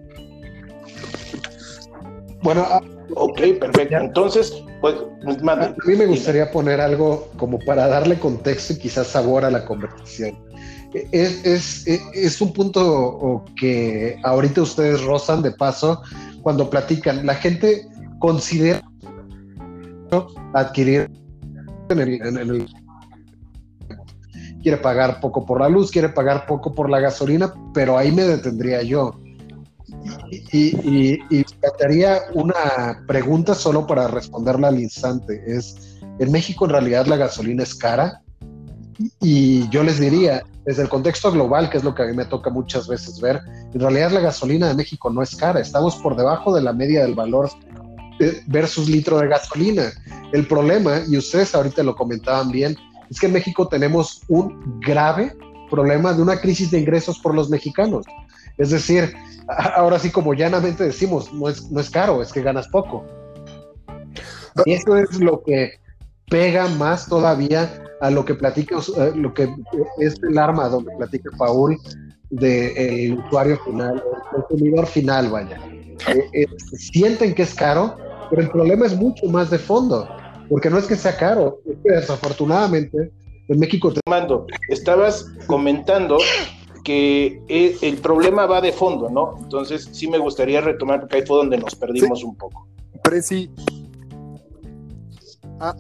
[2.44, 2.82] Bueno, ah,
[3.16, 3.98] ok, perfecto.
[3.98, 4.96] Entonces, pues,
[5.44, 5.68] mande.
[5.68, 9.66] a mí me gustaría poner algo como para darle contexto y quizás sabor a la
[9.66, 10.38] conversación
[10.94, 16.02] es, es, es, un punto que ahorita ustedes rozan de paso
[16.42, 17.26] cuando platican.
[17.26, 17.88] La gente
[18.20, 18.82] considera
[20.54, 21.10] adquirir
[21.90, 22.68] en el, en el,
[24.62, 28.24] quiere pagar poco por la luz, quiere pagar poco por la gasolina, pero ahí me
[28.24, 29.14] detendría yo.
[30.30, 35.44] Y, y, y trataría una pregunta solo para responderla al instante.
[35.46, 38.22] Es, ¿en México en realidad la gasolina es cara?
[39.20, 42.26] Y yo les diría, desde el contexto global, que es lo que a mí me
[42.26, 43.42] toca muchas veces ver,
[43.74, 47.02] en realidad la gasolina de México no es cara, estamos por debajo de la media
[47.02, 47.50] del valor
[48.20, 49.92] eh, versus litro de gasolina.
[50.32, 52.78] El problema, y ustedes ahorita lo comentaban bien,
[53.10, 55.36] es que en México tenemos un grave
[55.70, 58.06] problema de una crisis de ingresos por los mexicanos.
[58.58, 59.14] Es decir,
[59.76, 63.06] ahora sí como llanamente decimos, no es, no es caro, es que ganas poco.
[64.66, 65.80] Y eso es lo que
[66.30, 67.70] pega más todavía
[68.02, 69.54] a lo que platica, eh, lo que
[70.00, 71.78] es el arma donde platica Paul
[72.30, 74.02] del usuario final,
[74.36, 75.58] el consumidor final, vaya.
[76.08, 76.46] Eh, eh,
[76.78, 77.98] sienten que es caro,
[78.30, 80.08] pero el problema es mucho más de fondo,
[80.50, 83.12] porque no es que sea caro, es que desafortunadamente
[83.48, 83.94] en México...
[83.94, 84.00] Te...
[84.10, 86.18] Mando, estabas comentando
[86.84, 87.44] que
[87.82, 89.36] el problema va de fondo, ¿no?
[89.40, 92.68] Entonces sí me gustaría retomar, porque ahí fue donde nos perdimos un poco.
[93.04, 93.50] Preci,
[95.60, 95.76] ah,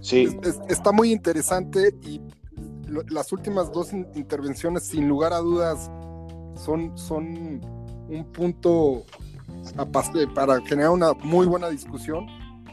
[0.00, 0.28] sí.
[0.68, 2.20] está muy interesante y
[3.08, 5.90] las últimas dos intervenciones, sin lugar a dudas,
[6.56, 7.60] son, son
[8.08, 9.04] un punto
[10.34, 12.26] para generar una muy buena discusión.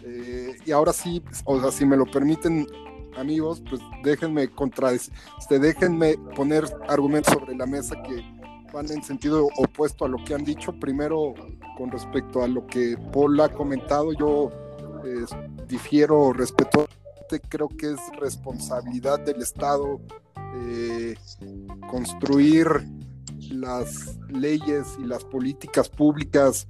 [0.03, 2.67] Eh, y ahora sí, o sea, si me lo permiten,
[3.18, 8.24] amigos, pues déjenme contra, este, déjenme poner argumentos sobre la mesa que
[8.74, 10.74] van en sentido opuesto a lo que han dicho.
[10.80, 11.34] Primero,
[11.78, 14.51] con respecto a lo que Paul ha comentado, yo
[15.05, 15.26] eh,
[15.68, 16.88] difiero respeto
[17.49, 19.99] creo que es responsabilidad del Estado
[20.55, 21.15] eh,
[21.89, 22.68] construir
[23.49, 26.68] las leyes y las políticas públicas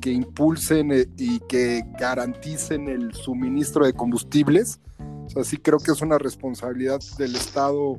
[0.00, 4.80] que impulsen eh, y que garanticen el suministro de combustibles.
[5.34, 7.98] O sí creo que es una responsabilidad del Estado,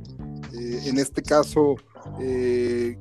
[0.54, 1.76] eh, en este caso,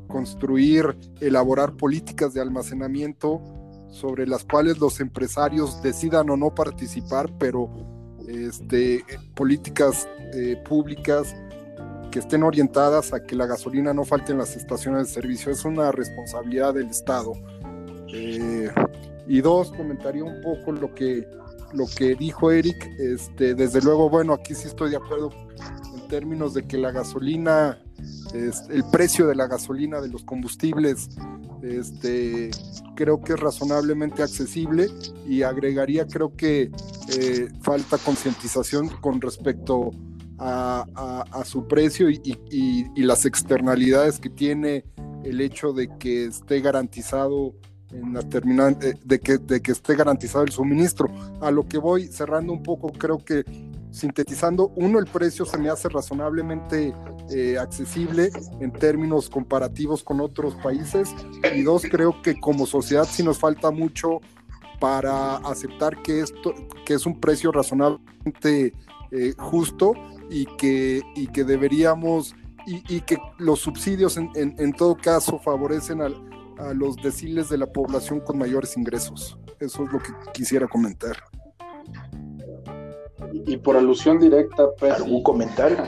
[0.09, 3.41] construir, elaborar políticas de almacenamiento
[3.89, 7.71] sobre las cuales los empresarios decidan o no participar, pero
[8.29, 9.05] este,
[9.35, 11.35] políticas eh, públicas
[12.11, 15.53] que estén orientadas a que la gasolina no falte en las estaciones de servicio.
[15.53, 17.33] Es una responsabilidad del Estado.
[18.13, 18.71] Eh,
[19.27, 21.29] y dos, comentaría un poco lo que,
[21.73, 22.77] lo que dijo Eric.
[22.99, 25.31] Este, desde luego, bueno, aquí sí estoy de acuerdo
[25.95, 27.79] en términos de que la gasolina,
[28.35, 31.09] es, el precio de la gasolina, de los combustibles,
[31.63, 32.51] este,
[32.95, 34.89] creo que es razonablemente accesible
[35.29, 36.71] y agregaría, creo que
[37.09, 39.91] eh, falta concientización con respecto
[40.39, 44.85] a, su precio y, las externalidades que tiene
[45.25, 47.55] el hecho de que esté garantizado
[47.93, 51.09] en la terminante, eh, de que, de que esté garantizado el suministro.
[51.41, 53.45] A lo que voy cerrando un poco, creo que
[53.91, 56.95] sintetizando, uno, el precio se me hace razonablemente
[57.31, 58.31] eh, accesible
[58.61, 61.15] en términos comparativos con otros países
[61.55, 64.21] y dos, creo que como sociedad sí nos falta mucho
[64.81, 68.75] para aceptar que esto que es un precio razonablemente
[69.11, 69.95] eh, justo
[70.29, 72.35] y que, y que deberíamos
[72.67, 76.01] y, que los subsidios en, en, todo caso favorecen
[76.59, 79.39] a los deciles de la población con mayores ingresos.
[79.61, 81.17] Eso es lo que quisiera comentar.
[83.33, 85.79] Y, por alusión directa, pues, ¿algún comentario?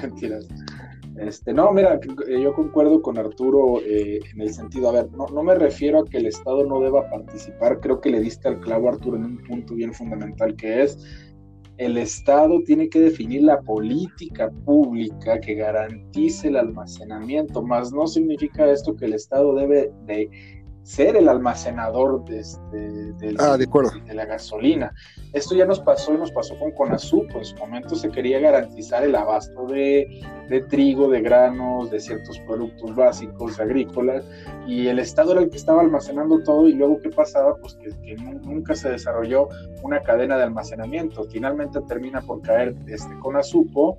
[1.19, 1.99] Este, no, mira,
[2.29, 6.05] yo concuerdo con Arturo eh, en el sentido, a ver, no, no, me refiero a
[6.05, 9.39] que el Estado no deba participar, creo que le diste al clavo, Arturo, en un
[9.39, 10.97] punto bien fundamental que es,
[11.79, 18.71] el Estado tiene que definir la política pública que garantice el almacenamiento, más no significa
[18.71, 20.29] esto que el Estado debe de
[20.89, 23.66] ser el almacenador de, este, ah, de,
[24.07, 24.95] de, la gasolina.
[25.34, 27.36] Esto ya nos pasó y nos pasó con Conasupo.
[27.36, 30.09] En su momento se quería garantizar el abasto de,
[30.70, 34.24] trigo, de granos, de ciertos productos básicos agrícolas,
[34.66, 37.55] y el Estado era el que estaba almacenando todo, y luego ¿qué pasaba?
[37.57, 39.49] Pues que, nunca se desarrolló
[39.82, 41.24] una cadena de almacenamiento.
[41.24, 43.99] Finalmente termina por caer este Conasupo,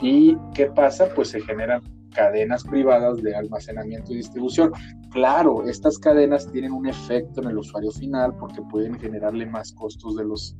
[0.00, 1.08] y ¿qué pasa?
[1.12, 4.72] Pues se generan cadenas privadas de almacenamiento y distribución.
[5.10, 10.16] Claro, estas cadenas tienen un efecto en el usuario final porque pueden generarle más costos
[10.16, 10.56] de los,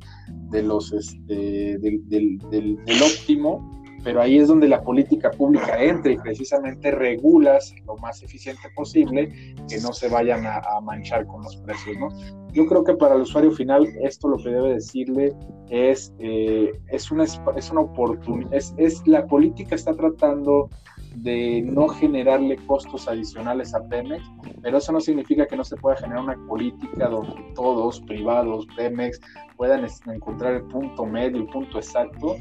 [0.51, 3.71] de los, este, del, del, óptimo,
[4.03, 9.55] pero ahí es donde la política pública entra y precisamente regulas lo más eficiente posible
[9.69, 12.09] que no se vayan a, manchar con los precios, ¿no?
[12.53, 15.33] Yo creo que para el usuario final esto lo que debe decirle
[15.69, 20.69] es, eh, es una, es una oportunidad, es, es, la política está tratando
[21.17, 24.25] de no generarle costos adicionales a Pemex,
[24.63, 29.21] pero eso no significa que no se pueda generar una política donde todos, privados, Pemex,
[29.57, 32.37] puedan encontrar el punto medio, el punto exacto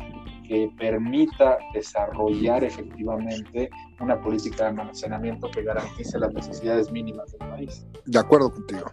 [0.48, 7.86] que permita desarrollar efectivamente una política de almacenamiento que garantice las necesidades mínimas del país.
[8.06, 8.86] De acuerdo contigo.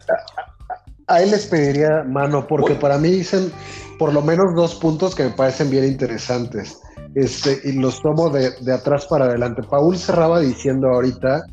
[1.06, 3.50] Ahí les pediría mano, porque para mí dicen
[3.98, 6.82] por lo menos dos puntos que me parecen bien interesantes.
[7.16, 9.62] Este, y los tomo de, atrás para adelante.
[9.62, 11.46] Paul cerraba diciendo ahorita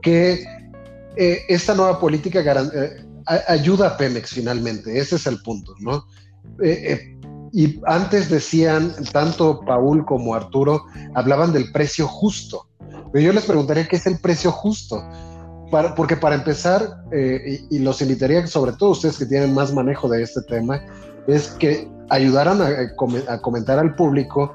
[0.00, 0.42] que
[1.14, 3.04] eh, esta nueva política eh,
[3.46, 6.06] ayuda a Pemex finalmente, ese es el punto, ¿no?
[6.62, 7.18] Eh,
[7.52, 12.66] y antes decían, tanto Paul como Arturo hablaban del precio justo.
[13.12, 15.04] Pero yo les preguntaría qué es el precio justo.
[15.96, 20.22] porque para empezar, y, y, los invitaría, sobre todo ustedes que tienen más manejo de
[20.22, 20.80] este tema,
[21.28, 24.54] es que ayudaran a comentar al público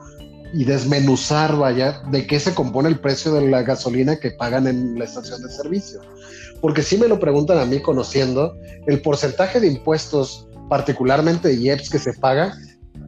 [0.56, 4.98] y desmenuzar, vaya, de qué se compone el precio de la gasolina que pagan en
[4.98, 6.00] la estación de servicio.
[6.62, 11.90] Porque si me lo preguntan a mí conociendo, el porcentaje de impuestos, particularmente de IEPS
[11.90, 12.58] que se paga,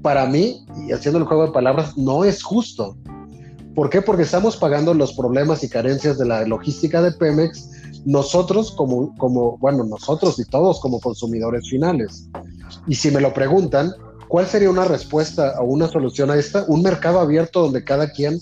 [0.02, 2.98] para mí, y haciendo el juego de palabras, no es justo.
[3.74, 4.02] ¿Por qué?
[4.02, 7.70] Porque estamos pagando los problemas y carencias de la logística de Pemex
[8.06, 12.30] nosotros como, como, bueno, nosotros y todos como consumidores finales.
[12.88, 13.92] Y si me lo preguntan,
[14.28, 16.66] ¿cuál sería una respuesta o una solución a esta?
[16.68, 18.40] Un mercado abierto donde cada quien,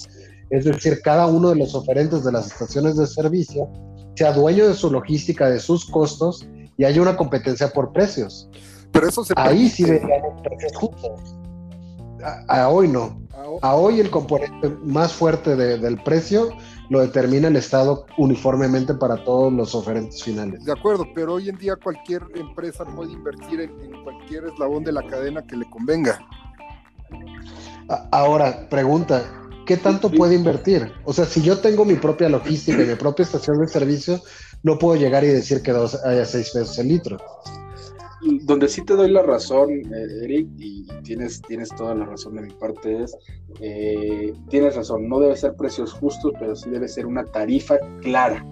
[0.49, 3.69] es decir, cada uno de los oferentes de las estaciones de servicio,
[4.15, 8.49] sea dueño de su logística, de sus costos y haya una competencia por precios.
[8.91, 11.19] Pero eso se Ahí sí veríamos precios justos.
[12.47, 13.21] A, hoy no.
[13.61, 16.49] A, hoy el componente más fuerte del precio
[16.89, 20.63] lo determina el Estado uniformemente para todos los oferentes finales.
[20.63, 25.05] De acuerdo, pero hoy en día cualquier empresa puede invertir en, cualquier eslabón de la
[25.07, 26.19] cadena que le convenga.
[28.11, 29.23] Ahora, pregunta,
[29.65, 30.91] ¿qué tanto puede invertir?
[31.03, 34.21] O sea, si yo tengo mi propia logística y mi propia estación de servicio,
[34.63, 37.17] no puedo llegar y decir que haya seis pesos el litro
[38.21, 42.43] donde sí te doy la razón, eh, Eric, y tienes, tienes toda la razón de
[42.43, 43.17] mi parte, es,
[43.59, 48.45] eh, tienes razón, no debe ser precios justos, pero sí debe ser una tarifa clara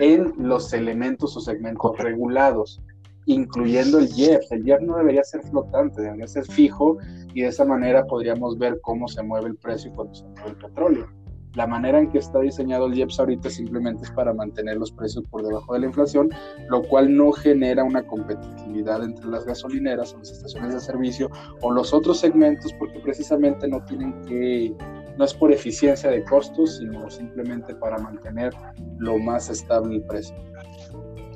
[0.00, 2.82] en los elementos o segmentos regulados,
[3.26, 4.42] incluyendo el IEP.
[4.50, 6.98] El IEP no debería ser flotante, debería ser fijo
[7.32, 10.56] y de esa manera podríamos ver cómo se mueve el precio cuando se mueve el
[10.56, 11.23] petróleo
[11.54, 15.24] la manera en que está diseñado el IEPS ahorita simplemente es para mantener los precios
[15.30, 16.30] por debajo de la inflación,
[16.68, 21.30] lo cual no genera una competitividad entre las gasolineras o las estaciones de servicio
[21.60, 24.74] o los otros segmentos porque precisamente no tienen que,
[25.16, 28.52] no es por eficiencia de costos, sino simplemente para mantener
[28.98, 30.34] lo más estable el precio.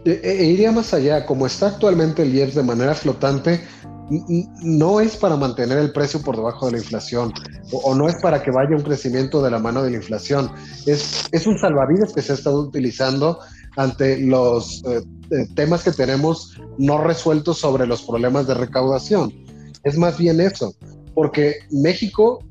[0.04, 3.60] E, e iría más allá, como está actualmente el IEPS de manera flotante,
[4.10, 7.32] no es para mantener el precio por debajo de la inflación
[7.72, 10.50] o, no es para que vaya un crecimiento de la mano de la inflación.
[10.86, 13.38] Es, un salvavidas que se ha estado utilizando
[13.76, 19.32] ante los eh, eh, temas que tenemos no resueltos sobre los problemas de recaudación.
[19.84, 20.74] Es más bien eso,
[21.14, 22.42] porque México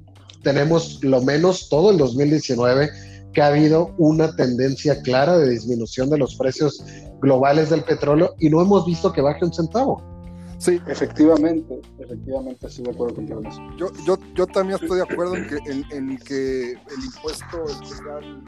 [0.43, 2.89] tenemos lo menos todo el 2019
[3.33, 6.83] que ha habido una tendencia clara de disminución de los precios
[7.21, 10.16] globales del petróleo y no hemos visto que baje un centavo.
[10.57, 13.61] Sí, efectivamente, efectivamente estoy de acuerdo con eso.
[13.77, 15.57] Yo, yo, yo también estoy de acuerdo en que,
[15.95, 18.43] en, que el impuesto especial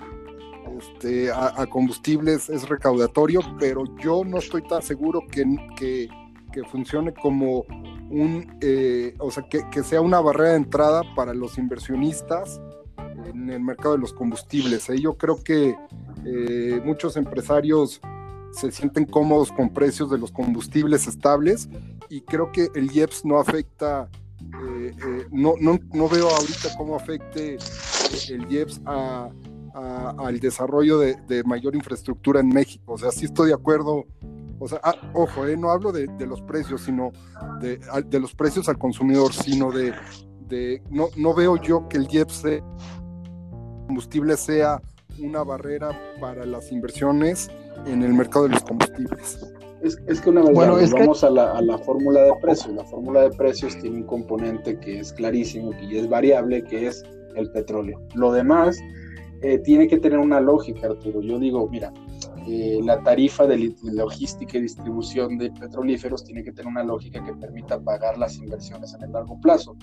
[0.78, 5.46] este, a, combustibles es recaudatorio, pero yo no estoy tan seguro que,
[5.76, 6.10] que,
[6.52, 7.66] que funcione como
[8.10, 12.60] un, eh, o sea, que, que, sea una barrera de entrada para los inversionistas
[13.26, 14.90] en el mercado de los combustibles.
[14.90, 15.00] ¿eh?
[15.00, 15.76] Yo creo que
[16.26, 18.02] eh, muchos empresarios
[18.52, 21.70] se sienten cómodos con precios de los combustibles estables
[22.10, 24.10] y creo que el IEPS no afecta,
[24.42, 27.58] eh, eh, no, no, no, veo ahorita cómo afecte eh,
[28.30, 29.30] el IEPS a,
[30.18, 32.94] al desarrollo de, mayor infraestructura en México.
[32.94, 34.06] O sea, sí estoy de acuerdo.
[34.60, 37.12] O sea, ah, ojo, no hablo de, los precios, sino
[37.62, 39.94] de, de, los precios al consumidor, sino de,
[40.48, 42.44] de no, no veo yo que el IEPS
[43.88, 44.82] combustible sea
[45.20, 47.50] una barrera para las inversiones
[47.86, 49.40] en el mercado de los combustibles.
[49.82, 52.76] Es, que una vez bueno, vamos a la, a la fórmula de precios.
[52.76, 57.04] La fórmula de precios tiene un componente que es clarísimo, que es variable, que es
[57.36, 58.02] el petróleo.
[58.14, 58.78] Lo demás
[59.42, 61.22] eh, tiene que tener una lógica, Arturo.
[61.22, 61.94] Yo digo, mira,
[62.46, 67.34] eh, la tarifa de logística y distribución de petrolíferos tiene que tener una lógica que
[67.34, 69.78] permita pagar las inversiones en el largo plazo.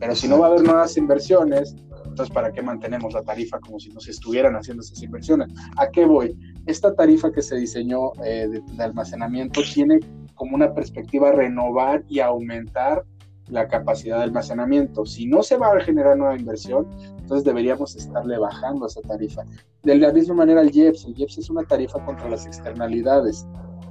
[0.00, 1.76] Pero si no va a haber nuevas inversiones,
[2.18, 5.52] entonces ¿para qué mantenemos la tarifa como si no se estuvieran haciendo esas inversiones?
[5.76, 6.36] ¿A qué voy?
[6.66, 10.00] Esta tarifa que se diseñó eh, de, almacenamiento tiene
[10.34, 13.04] como una perspectiva renovar y aumentar
[13.50, 15.06] la capacidad de almacenamiento.
[15.06, 16.88] Si no se va a generar nueva inversión,
[17.20, 19.44] entonces deberíamos estarle bajando esa tarifa.
[19.84, 23.46] De la misma manera el IEPS, el IEPS es una tarifa contra las externalidades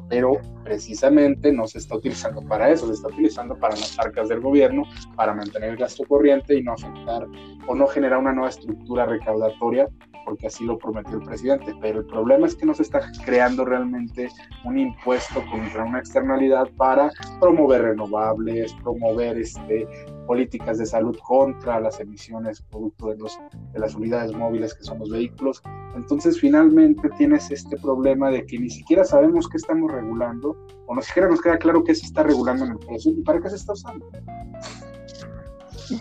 [0.09, 0.33] pero
[0.63, 4.83] precisamente no se está utilizando para eso, se está utilizando para las arcas del gobierno,
[5.15, 7.25] para mantener el gasto corriente y no afectar
[7.67, 9.87] o no generar una nueva estructura recaudatoria,
[10.27, 11.73] porque así lo prometió el presidente.
[11.81, 14.27] Pero el problema es que no se está creando realmente
[14.65, 17.09] un impuesto contra una externalidad para
[17.39, 19.87] promover renovables, promover este,
[20.27, 23.39] políticas de salud contra las emisiones producto de, los,
[23.71, 25.63] de las unidades móviles que son los vehículos.
[25.95, 30.57] Entonces finalmente tienes este problema de que ni siquiera sabemos qué estamos regulando
[30.87, 33.39] o ni siquiera nos queda claro qué se está regulando en el precio y para
[33.39, 34.05] qué se está usando.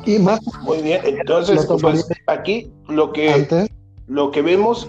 [0.05, 0.41] Y más.
[0.62, 3.68] Muy bien, entonces pues, aquí lo que,
[4.07, 4.88] lo que vemos,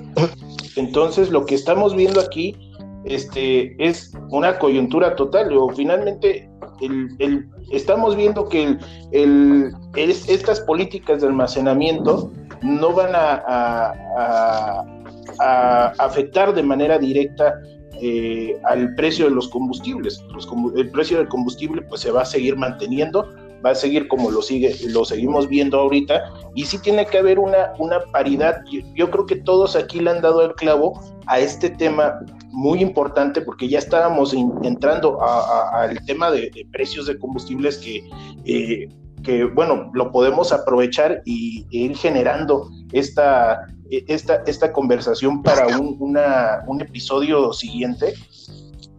[0.75, 2.55] entonces lo que estamos viendo aquí
[3.05, 5.55] este, es una coyuntura total.
[5.57, 6.49] O finalmente
[6.81, 8.77] el, estamos viendo que
[9.11, 13.93] el, estas políticas de almacenamiento no van a,
[15.99, 17.53] afectar de manera directa
[18.01, 20.23] eh, al precio de los combustibles.
[20.75, 23.29] el precio del combustible pues se va a seguir manteniendo,
[23.65, 26.23] va a seguir como lo sigue, lo seguimos viendo ahorita,
[26.55, 28.61] y sí tiene que haber una, una paridad.
[28.95, 33.41] Yo, creo que todos aquí le han dado el clavo a este tema muy importante
[33.41, 34.33] porque ya estábamos
[34.63, 38.09] entrando al tema de, precios de combustibles que,
[38.45, 38.89] eh,
[39.23, 46.81] que, bueno, lo podemos aprovechar y ir generando esta, esta, esta conversación para un, un
[46.81, 48.13] episodio siguiente,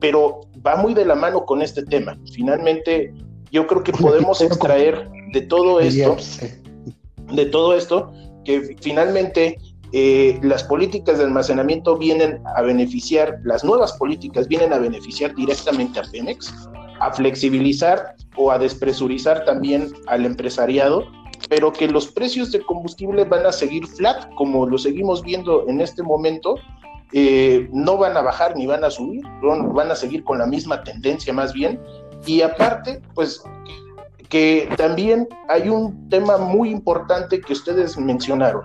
[0.01, 2.19] pero va muy de la mano con este tema.
[2.33, 3.13] Finalmente,
[3.51, 6.17] yo creo que podemos extraer de todo esto,
[7.33, 8.13] de todo esto,
[8.45, 9.59] que finalmente
[9.93, 16.01] eh, las políticas de almacenamiento vienen a beneficiar, las nuevas políticas vienen a beneficiar directamente
[16.01, 16.55] a Pemex,
[17.01, 21.07] a flexibilizar o a despresurizar también al empresariado,
[21.49, 25.81] pero que los precios de combustible van a seguir flat, como lo seguimos viendo en
[25.81, 26.57] este momento,
[27.13, 30.83] eh, no van a bajar ni van a subir, van a seguir con la misma
[30.85, 31.81] tendencia más bien,
[32.27, 33.43] y aparte, pues
[34.29, 38.63] que también hay un tema muy importante que ustedes mencionaron,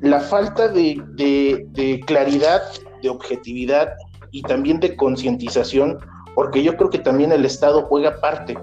[0.00, 2.62] la falta de, claridad,
[3.02, 3.94] de objetividad
[4.30, 5.98] y también de concientización,
[6.34, 8.56] porque yo creo que también el Estado juega parte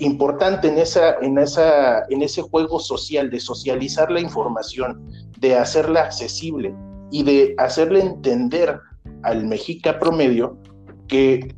[0.00, 5.06] importante en, esa, en, esa, en ese juego social, de socializar la información,
[5.38, 6.74] de hacerla accesible
[7.10, 8.80] y de hacerle entender
[9.22, 10.56] al mexica promedio
[11.06, 11.54] que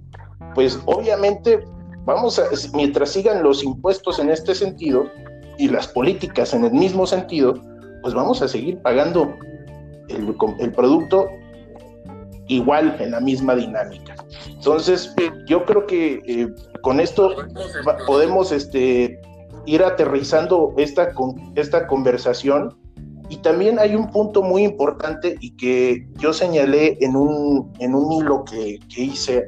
[0.54, 1.64] pues obviamente
[2.04, 2.44] vamos a,
[2.74, 5.04] mientras sigan los impuestos en este sentido
[5.58, 7.54] y las políticas en el mismo sentido,
[8.02, 9.34] pues vamos a seguir pagando
[10.08, 11.28] el, el producto
[12.48, 14.14] igual en la misma dinámica.
[14.48, 15.14] Entonces,
[15.46, 16.48] yo creo que eh,
[16.82, 17.34] con esto
[18.06, 19.20] podemos este,
[19.66, 21.12] ir aterrizando esta,
[21.54, 22.78] esta conversación.
[23.32, 28.12] Y también hay un punto muy importante y que yo señalé en un, en un
[28.12, 29.38] hilo que, que hice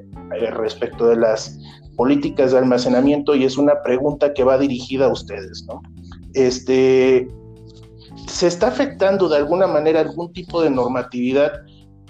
[0.40, 1.58] eh, respecto de las
[1.94, 5.82] políticas de almacenamiento y es una pregunta que va dirigida a ustedes, ¿no?
[6.32, 7.28] Este,
[8.26, 11.52] ¿Se está afectando de alguna manera algún tipo de normatividad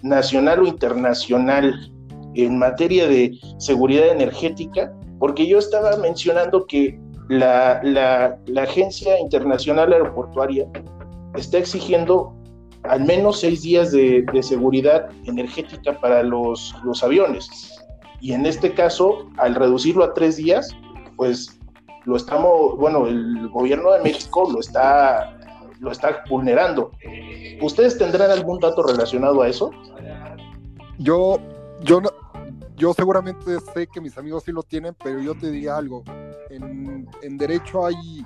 [0.04, 1.74] nacional o internacional
[2.36, 4.92] en materia de seguridad energética?
[5.18, 6.96] Porque yo estaba mencionando que
[7.28, 10.68] la, la, Agencia Internacional Aeroportuaria
[11.34, 12.34] está exigiendo
[12.84, 17.72] al menos seis días de, seguridad energética para los, aviones.
[18.20, 20.70] Y en este caso, al reducirlo a tres días,
[21.16, 21.58] pues
[22.04, 25.38] lo estamos, bueno, el gobierno de México lo está,
[25.80, 26.92] lo está vulnerando.
[27.60, 29.70] ¿Ustedes tendrán algún dato relacionado a eso?
[30.98, 31.38] Yo,
[31.82, 32.00] yo,
[32.76, 36.04] yo seguramente sé que mis amigos sí lo tienen, pero yo te diría algo.
[36.50, 38.24] En, en derecho hay,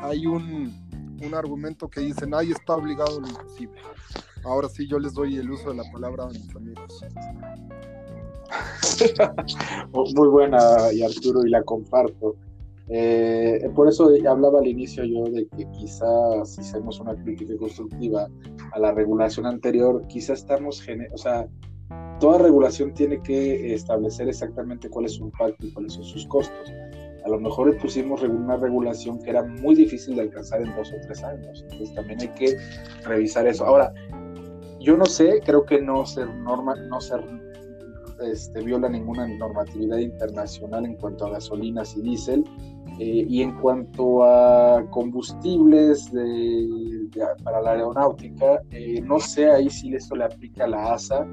[0.00, 0.87] hay un,
[1.22, 3.80] un argumento que dice nadie está obligado a lo imposible.
[4.44, 7.04] Ahora sí, yo les doy el uso de la palabra a mis amigos.
[10.14, 12.36] Muy buena, y Arturo, y la comparto.
[12.90, 18.28] Eh, por eso hablaba al inicio yo de que quizás si hacemos una crítica constructiva
[18.72, 21.46] a la regulación anterior, quizás estamos, o sea,
[22.18, 26.72] toda regulación tiene que establecer exactamente cuál es su impacto y cuáles son sus costos.
[27.28, 30.96] A lo mejor pusimos una regulación que era muy difícil de alcanzar en dos o
[31.02, 32.56] tres años, entonces también hay que
[33.04, 33.66] revisar eso.
[33.66, 33.92] Ahora,
[34.80, 37.22] yo no sé, creo que no ser norma, no ser
[38.22, 42.44] este, viola ninguna normatividad internacional en cuanto a gasolinas y diésel.
[42.98, 46.10] Eh, y en cuanto a combustibles
[47.44, 51.28] para la aeronáutica, eh, no sé ahí si esto le aplica a la ASA,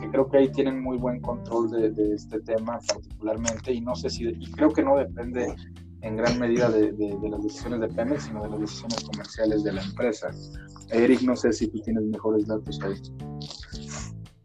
[0.00, 4.08] porque creo que ahí tienen muy buen control de, este tema particularmente, y no sé
[4.08, 5.54] si, creo que no depende
[6.02, 6.92] en gran medida de,
[7.28, 10.30] las decisiones de Pemex, sino de las decisiones comerciales de la empresa.
[10.90, 12.94] Eric, no sé si tú tienes mejores datos ahí.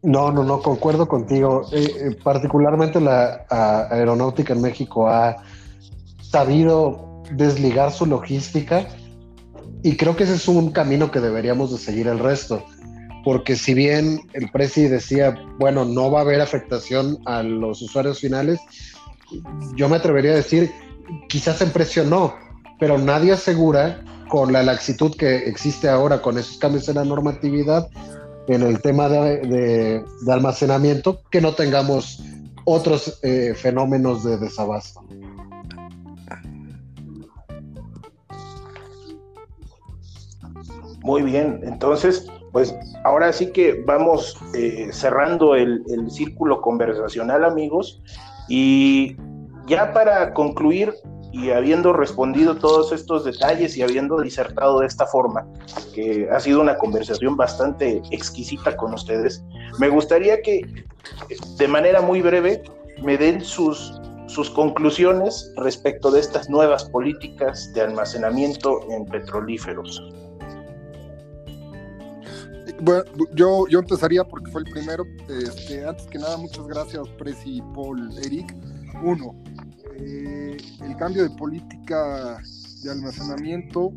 [0.02, 1.62] No, no, no, concuerdo contigo.
[1.72, 3.46] Eh, eh, particularmente la
[3.90, 5.42] aeronáutica en México ha
[6.20, 8.86] sabido desligar su logística
[9.82, 12.62] y creo que ese es un camino que deberíamos de seguir el resto.
[13.26, 18.20] Porque si bien el presi decía, bueno, no va a haber afectación a los usuarios
[18.20, 18.60] finales,
[19.74, 20.70] yo me atrevería a decir,
[21.28, 22.36] quizás en precio no,
[22.78, 27.88] pero nadie asegura con la laxitud que existe ahora con esos cambios en la normatividad
[28.46, 32.22] en el tema de, almacenamiento, que no tengamos
[32.64, 35.00] otros eh, fenómenos de desabasto.
[41.02, 48.00] Muy bien, entonces, pues ahora sí que vamos eh, cerrando el, círculo conversacional, amigos,
[48.48, 49.14] y
[49.66, 50.94] ya para concluir,
[51.32, 55.46] y habiendo respondido todos estos detalles y habiendo disertado de esta forma,
[55.94, 59.44] que ha sido una conversación bastante exquisita con ustedes,
[59.78, 60.62] me gustaría que
[61.58, 62.62] de manera muy breve
[63.02, 70.02] me den sus, sus conclusiones respecto de estas nuevas políticas de almacenamiento en petrolíferos.
[72.82, 73.04] Bueno,
[73.34, 75.04] yo, yo empezaría porque fue el primero.
[75.28, 78.54] Este, antes que nada, muchas gracias, Presi, Paul, Eric.
[79.02, 79.34] Uno,
[79.98, 82.38] eh, el cambio de política
[82.82, 83.92] de almacenamiento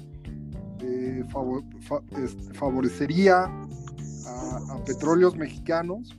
[0.82, 1.24] eh,
[2.24, 6.16] este, favorecería a, petróleos mexicanos,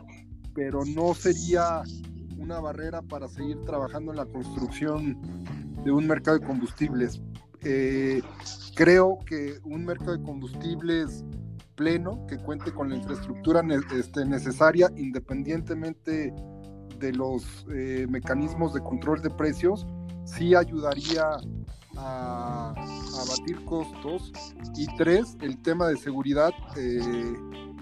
[0.54, 1.82] pero no sería
[2.38, 5.18] una barrera para seguir trabajando en la construcción
[5.82, 7.20] de un mercado de combustibles.
[7.62, 8.22] Eh,
[8.74, 11.24] creo que un mercado de combustibles
[11.80, 13.62] pleno, que cuente con la infraestructura
[13.96, 16.30] este, necesaria, independientemente
[16.98, 19.86] de los eh, mecanismos de control de precios
[20.26, 21.38] sí ayudaría
[21.96, 22.74] a,
[23.22, 24.30] abatir costos.
[24.76, 26.50] Y tres, el tema de seguridad.
[26.76, 27.00] Eh,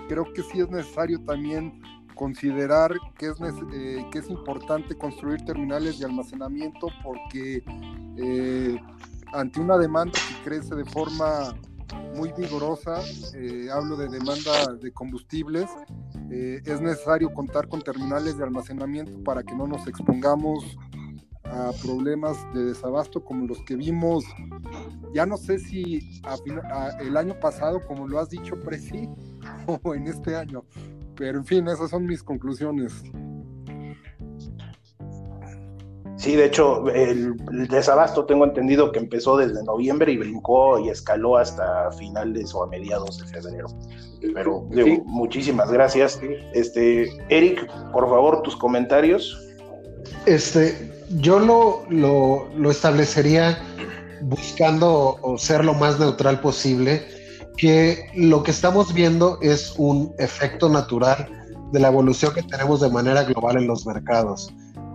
[0.09, 1.82] creo que sí es necesario también
[2.14, 3.36] considerar que es,
[3.72, 7.64] eh, que es importante construir terminales de almacenamiento porque
[9.32, 11.55] ante una demanda que crece de forma
[12.14, 13.01] muy vigorosa,
[13.72, 15.68] hablo de demanda de combustibles,
[16.30, 20.76] eh, es necesario contar con terminales de almacenamiento para que no nos expongamos
[21.45, 24.24] a problemas de desabasto como los que vimos,
[25.14, 26.20] ya no sé si
[27.01, 29.09] el año pasado, como lo has dicho, Presi,
[29.82, 30.64] o en este año,
[31.16, 33.03] pero en fin, esas son mis conclusiones.
[36.18, 37.36] Sí, de hecho, el,
[37.68, 42.66] desabasto tengo entendido que empezó desde noviembre y brincó y escaló hasta finales o a
[42.66, 43.68] mediados de febrero.
[44.34, 46.20] Pero digo, muchísimas gracias.
[46.54, 49.46] Este, Eric, por favor, tus comentarios.
[50.26, 53.56] Este, yo lo, lo, lo establecería
[54.22, 57.06] buscando o ser lo más neutral posible,
[57.56, 61.28] que lo que estamos viendo es un efecto natural
[61.70, 64.52] de la evolución que tenemos de manera global en los mercados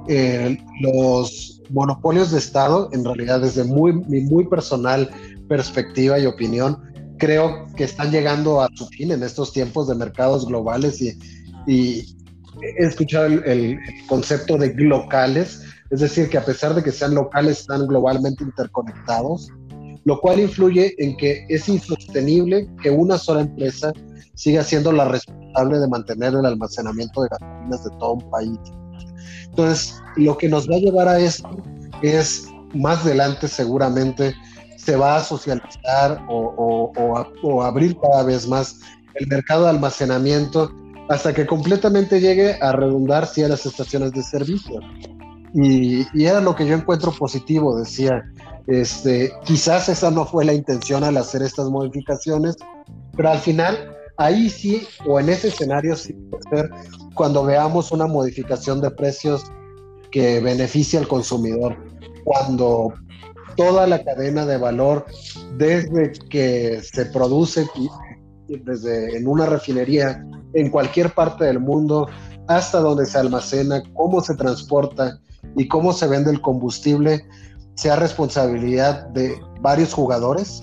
[0.08, 5.10] eh, los monopolios de Estado, en realidad desde muy, mi muy personal
[5.47, 6.78] perspectiva y opinión,
[7.18, 11.18] creo que están llegando a su fin en estos tiempos de mercados globales y,
[11.68, 17.62] he escuchado el, concepto de locales, es decir, que a pesar de que sean locales,
[17.62, 19.49] están globalmente interconectados,
[20.06, 23.91] lo cual influye en que es insostenible que una sola empresa
[24.36, 28.60] siga siendo la responsable de mantener el almacenamiento de gasolinas de todo un país.
[29.54, 31.47] Entonces, lo que nos va a llevar a esto
[32.01, 34.34] es más adelante seguramente
[34.78, 38.80] se va a socializar o, abrir cada vez más
[39.14, 40.74] el mercado de almacenamiento
[41.08, 44.80] hasta que completamente llegue a redundar sí a las estaciones de servicio.
[45.54, 48.24] Y, y, era lo que yo encuentro positivo, decía,
[48.66, 52.56] este, quizás esa no fue la intención al hacer estas modificaciones,
[53.16, 56.72] pero al final ahí sí, o en ese escenario sí puede ser
[57.16, 59.43] cuando veamos una modificación de precios
[60.11, 61.78] que beneficie al consumidor,
[62.24, 62.93] cuando
[63.55, 65.05] toda la cadena de valor,
[65.57, 67.68] desde que se produce
[68.47, 72.07] desde en una refinería en cualquier parte del mundo
[72.47, 75.20] hasta donde se almacena, cómo se transporta
[75.55, 77.26] y cómo se vende el combustible,
[77.76, 80.61] sea responsabilidad de varios jugadores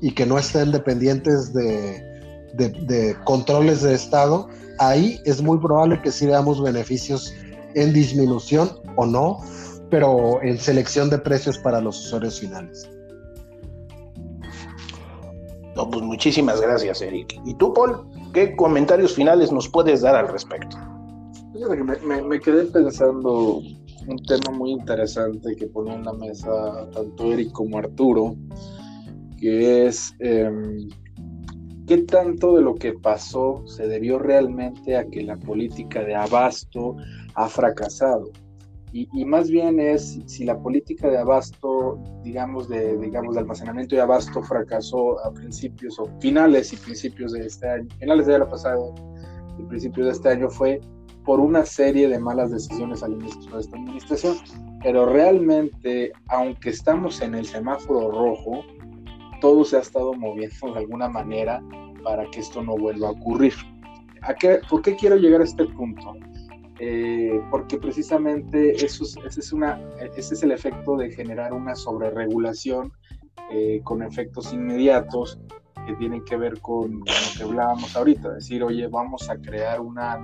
[0.00, 2.02] y que no estén dependientes de,
[2.56, 4.48] de, controles de Estado,
[4.78, 7.32] ahí es muy probable que sí veamos beneficios
[7.74, 9.40] en disminución o no,
[9.90, 12.88] pero en selección de precios para los usuarios finales.
[15.76, 17.38] No, pues muchísimas gracias, Eric.
[17.44, 20.76] ¿Y tú, Paul, qué comentarios finales nos puedes dar al respecto?
[22.02, 23.62] Me, me, quedé pensando
[24.06, 28.36] un tema muy interesante que pone en la mesa tanto Eric como Arturo,
[29.38, 30.88] que es em,
[31.86, 36.96] ¿Qué tanto de lo que pasó se debió realmente a que la política de abasto
[37.34, 38.30] ha fracasado?
[38.92, 44.42] Y, más bien es si la política de abasto, digamos de, digamos, almacenamiento y abasto
[44.42, 48.94] fracasó a principios o finales y principios de este año, finales del año pasado
[49.58, 50.80] y principios de este año fue
[51.26, 54.36] por una serie de malas decisiones al inicio de esta administración.
[54.82, 58.64] Pero realmente, aunque estamos en el semáforo rojo,
[59.40, 61.62] todo se ha estado moviendo de alguna manera
[62.02, 63.54] para que esto no vuelva a ocurrir.
[64.22, 64.34] ¿A
[64.68, 66.14] ¿Por qué quiero llegar a este punto?
[66.78, 69.80] Eh, porque precisamente eso es, ese, es una,
[70.16, 72.92] ese es el efecto de generar una sobreregulación
[73.50, 75.38] eh, con efectos inmediatos
[75.86, 80.18] que tienen que ver con, lo que hablábamos ahorita, decir, oye, vamos a crear una,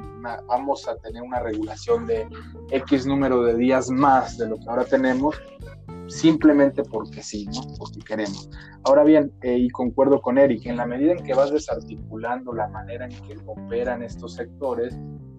[0.48, 2.26] vamos a tener una regulación de
[2.70, 5.40] X número de días más de lo que ahora tenemos,
[6.12, 7.62] simplemente porque sí, ¿no?
[7.78, 8.50] Porque queremos.
[8.84, 12.68] Ahora bien, eh, y concuerdo con Eric, en la medida en que vas desarticulando la
[12.68, 14.94] manera en que operan estos sectores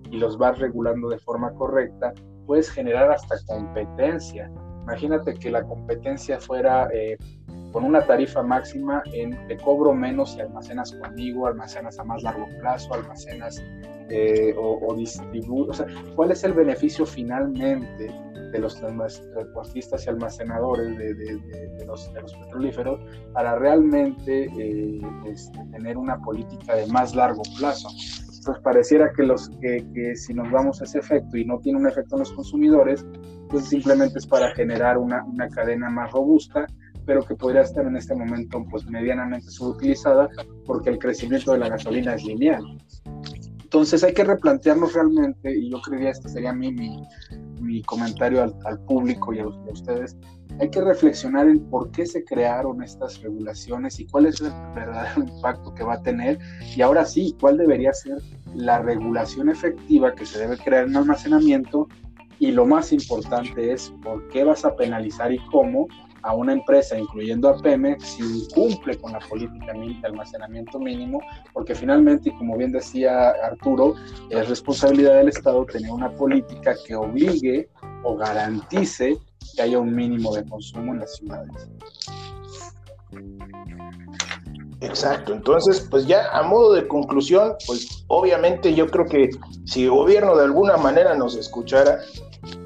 [0.10, 2.14] y los vas regulando de forma correcta,
[2.48, 4.52] puedes generar hasta competencia.
[4.84, 7.18] Imagínate que la competencia fuera eh,
[7.72, 12.48] con una tarifa máxima en te cobro menos si almacenas conmigo, almacenas a más largo
[12.60, 13.62] plazo, almacenas
[14.10, 15.70] eh, o, o distribuyes.
[15.70, 18.12] O sea, ¿cuál es el beneficio finalmente
[18.52, 23.00] de los transportistas y almacenadores de, los, petrolíferos
[23.34, 27.90] para realmente eh, este, tener una política de más largo plazo?
[28.38, 31.88] Entonces pareciera que, los, que, si nos vamos a ese efecto y no tiene un
[31.88, 33.06] efecto en los consumidores,
[33.50, 36.68] pues simplemente es para generar una, una cadena más robusta
[37.06, 40.30] pero que podría estar en este momento pues medianamente subutilizada
[40.66, 42.64] porque el crecimiento de la gasolina es lineal.
[43.74, 48.80] Entonces hay que replantearnos realmente, y yo creería este sería mi, mi, comentario al, al,
[48.82, 50.16] público y a, ustedes,
[50.60, 55.24] hay que reflexionar en por qué se crearon estas regulaciones y cuál es el verdadero
[55.24, 56.38] impacto que va a tener.
[56.78, 58.20] Y ahora sí, cuál debería ser
[58.54, 61.88] la regulación efectiva que se debe crear en almacenamiento
[62.38, 65.88] y lo más importante es por qué vas a penalizar y cómo
[66.24, 71.20] a una empresa, incluyendo a Pemex, si incumple con la política de almacenamiento mínimo,
[71.54, 73.96] porque finalmente, y como bien decía Arturo,
[74.30, 77.70] es responsabilidad del Estado tener una política que obligue
[78.04, 79.18] o garantice
[79.56, 81.70] que haya un mínimo de consumo en las ciudades.
[84.80, 89.30] Exacto, entonces, pues ya a modo de conclusión, pues obviamente yo creo que
[89.66, 92.00] si el gobierno de alguna manera nos escuchara,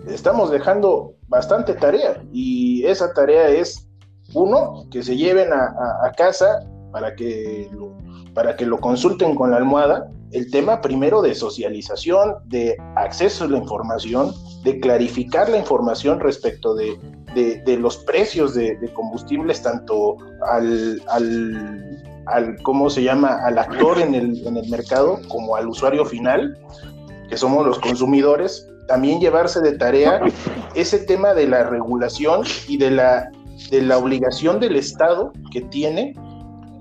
[0.07, 2.21] estamos dejando bastante tarea.
[2.31, 3.87] Y esa tarea es,
[4.33, 7.97] uno, que se lleven a, casa para que, lo,
[8.33, 13.47] para que lo consulten con la almohada, el tema primero de socialización, de acceso a
[13.47, 16.97] la información, de clarificar la información respecto de,
[17.33, 20.17] de, los precios de, combustibles, tanto
[20.49, 25.67] al, al, al, ¿cómo se llama?, al actor en el, en el mercado como al
[25.67, 26.57] usuario final,
[27.29, 30.21] que somos los consumidores, también llevarse de tarea
[30.75, 33.29] ese tema de la regulación y de la,
[33.69, 36.13] de la obligación del Estado que tiene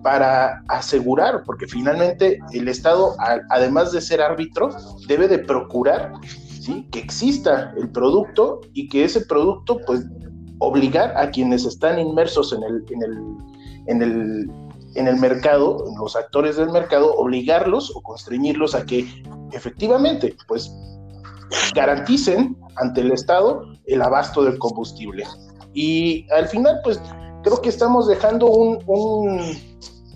[0.03, 3.17] para asegurar, porque finalmente el Estado,
[3.51, 4.71] además de ser árbitro,
[5.09, 6.13] debe de procurar
[6.61, 6.87] ¿sí?
[6.93, 10.05] que exista el producto y que ese producto, pues,
[10.59, 13.19] obligar a quienes están inmersos en el, en el,
[13.87, 14.51] en el,
[14.97, 19.07] en el mercado, en los actores del mercado, obligarlos o constreñirlos a que
[19.53, 20.71] efectivamente, pues,
[21.75, 25.25] garanticen ante el Estado el abasto del combustible.
[25.73, 27.01] Y al final, pues
[27.43, 28.79] creo que estamos dejando un,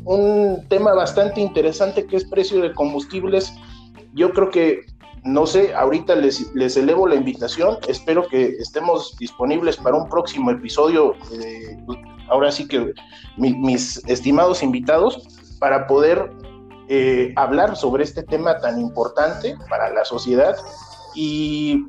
[0.04, 3.52] un, tema bastante interesante que es precio de combustibles.
[4.14, 4.80] Yo creo que,
[5.24, 10.50] no sé, ahorita les, les elevo la invitación, espero que estemos disponibles para un próximo
[10.50, 11.14] episodio,
[12.28, 12.94] ahora sí que
[13.36, 16.30] mis estimados invitados, para poder
[16.88, 20.56] eh, hablar sobre este tema tan importante para la sociedad.
[21.14, 21.86] Y,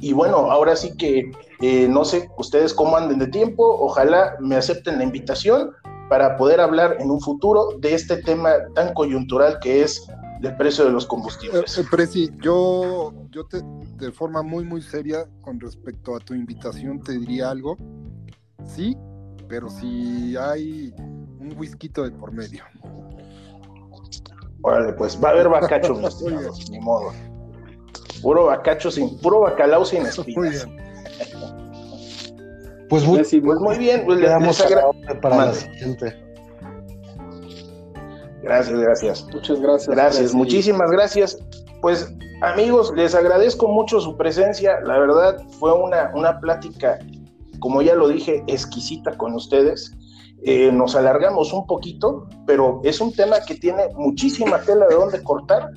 [0.00, 1.30] y bueno, ahora sí que
[1.60, 5.70] eh, no sé ustedes cómo anden de tiempo, ojalá me acepten la invitación
[6.10, 10.06] para poder hablar en un futuro de este tema tan coyuntural que es
[10.42, 11.78] el precio de los combustibles.
[11.78, 13.62] Eh, eh, Preci, yo, yo te,
[13.96, 17.76] de forma muy, muy seria con respecto a tu invitación te diría algo.
[18.64, 18.96] Sí,
[19.48, 22.64] pero si hay un whisky de por medio.
[24.62, 25.94] Órale, pues va a haber bacacho,
[26.70, 27.12] ni modo.
[28.20, 30.66] Puro bacacho sin, puro bacalao sin espinas.
[32.88, 34.62] Pues muy, pues muy bien, pues le damos
[35.22, 36.31] para la siguiente.
[38.42, 39.26] Gracias, gracias.
[39.32, 39.96] Muchas gracias.
[39.96, 41.38] Gracias, muchísimas gracias.
[41.80, 42.12] Pues
[42.42, 44.80] amigos, les agradezco mucho su presencia.
[44.80, 46.98] La verdad fue una, una plática,
[47.60, 49.92] como ya lo dije, exquisita con ustedes.
[50.44, 55.22] Eh, nos alargamos un poquito, pero es un tema que tiene muchísima tela de dónde
[55.22, 55.70] cortar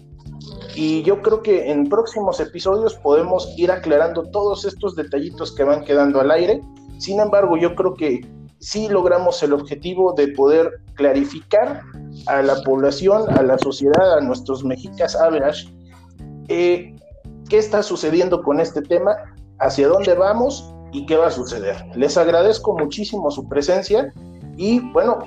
[0.75, 5.85] y yo creo que en próximos episodios podemos ir aclarando todos estos detallitos que van
[5.85, 6.61] quedando al aire.
[6.97, 8.21] Sin embargo, yo creo que
[8.65, 11.83] sí logramos el objetivo de poder clarificar
[12.25, 15.71] a la población, a la sociedad, a nuestros mexicas average,
[16.47, 16.95] eh,
[17.47, 19.15] qué está sucediendo con este tema,
[19.59, 21.75] hacia dónde vamos y qué va a suceder.
[21.93, 24.11] Les agradezco muchísimo su presencia
[24.57, 25.19] y bueno,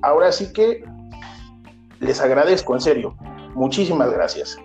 [0.00, 0.82] ahora sí que
[2.00, 3.14] les agradezco en serio.
[3.54, 4.56] Muchísimas gracias.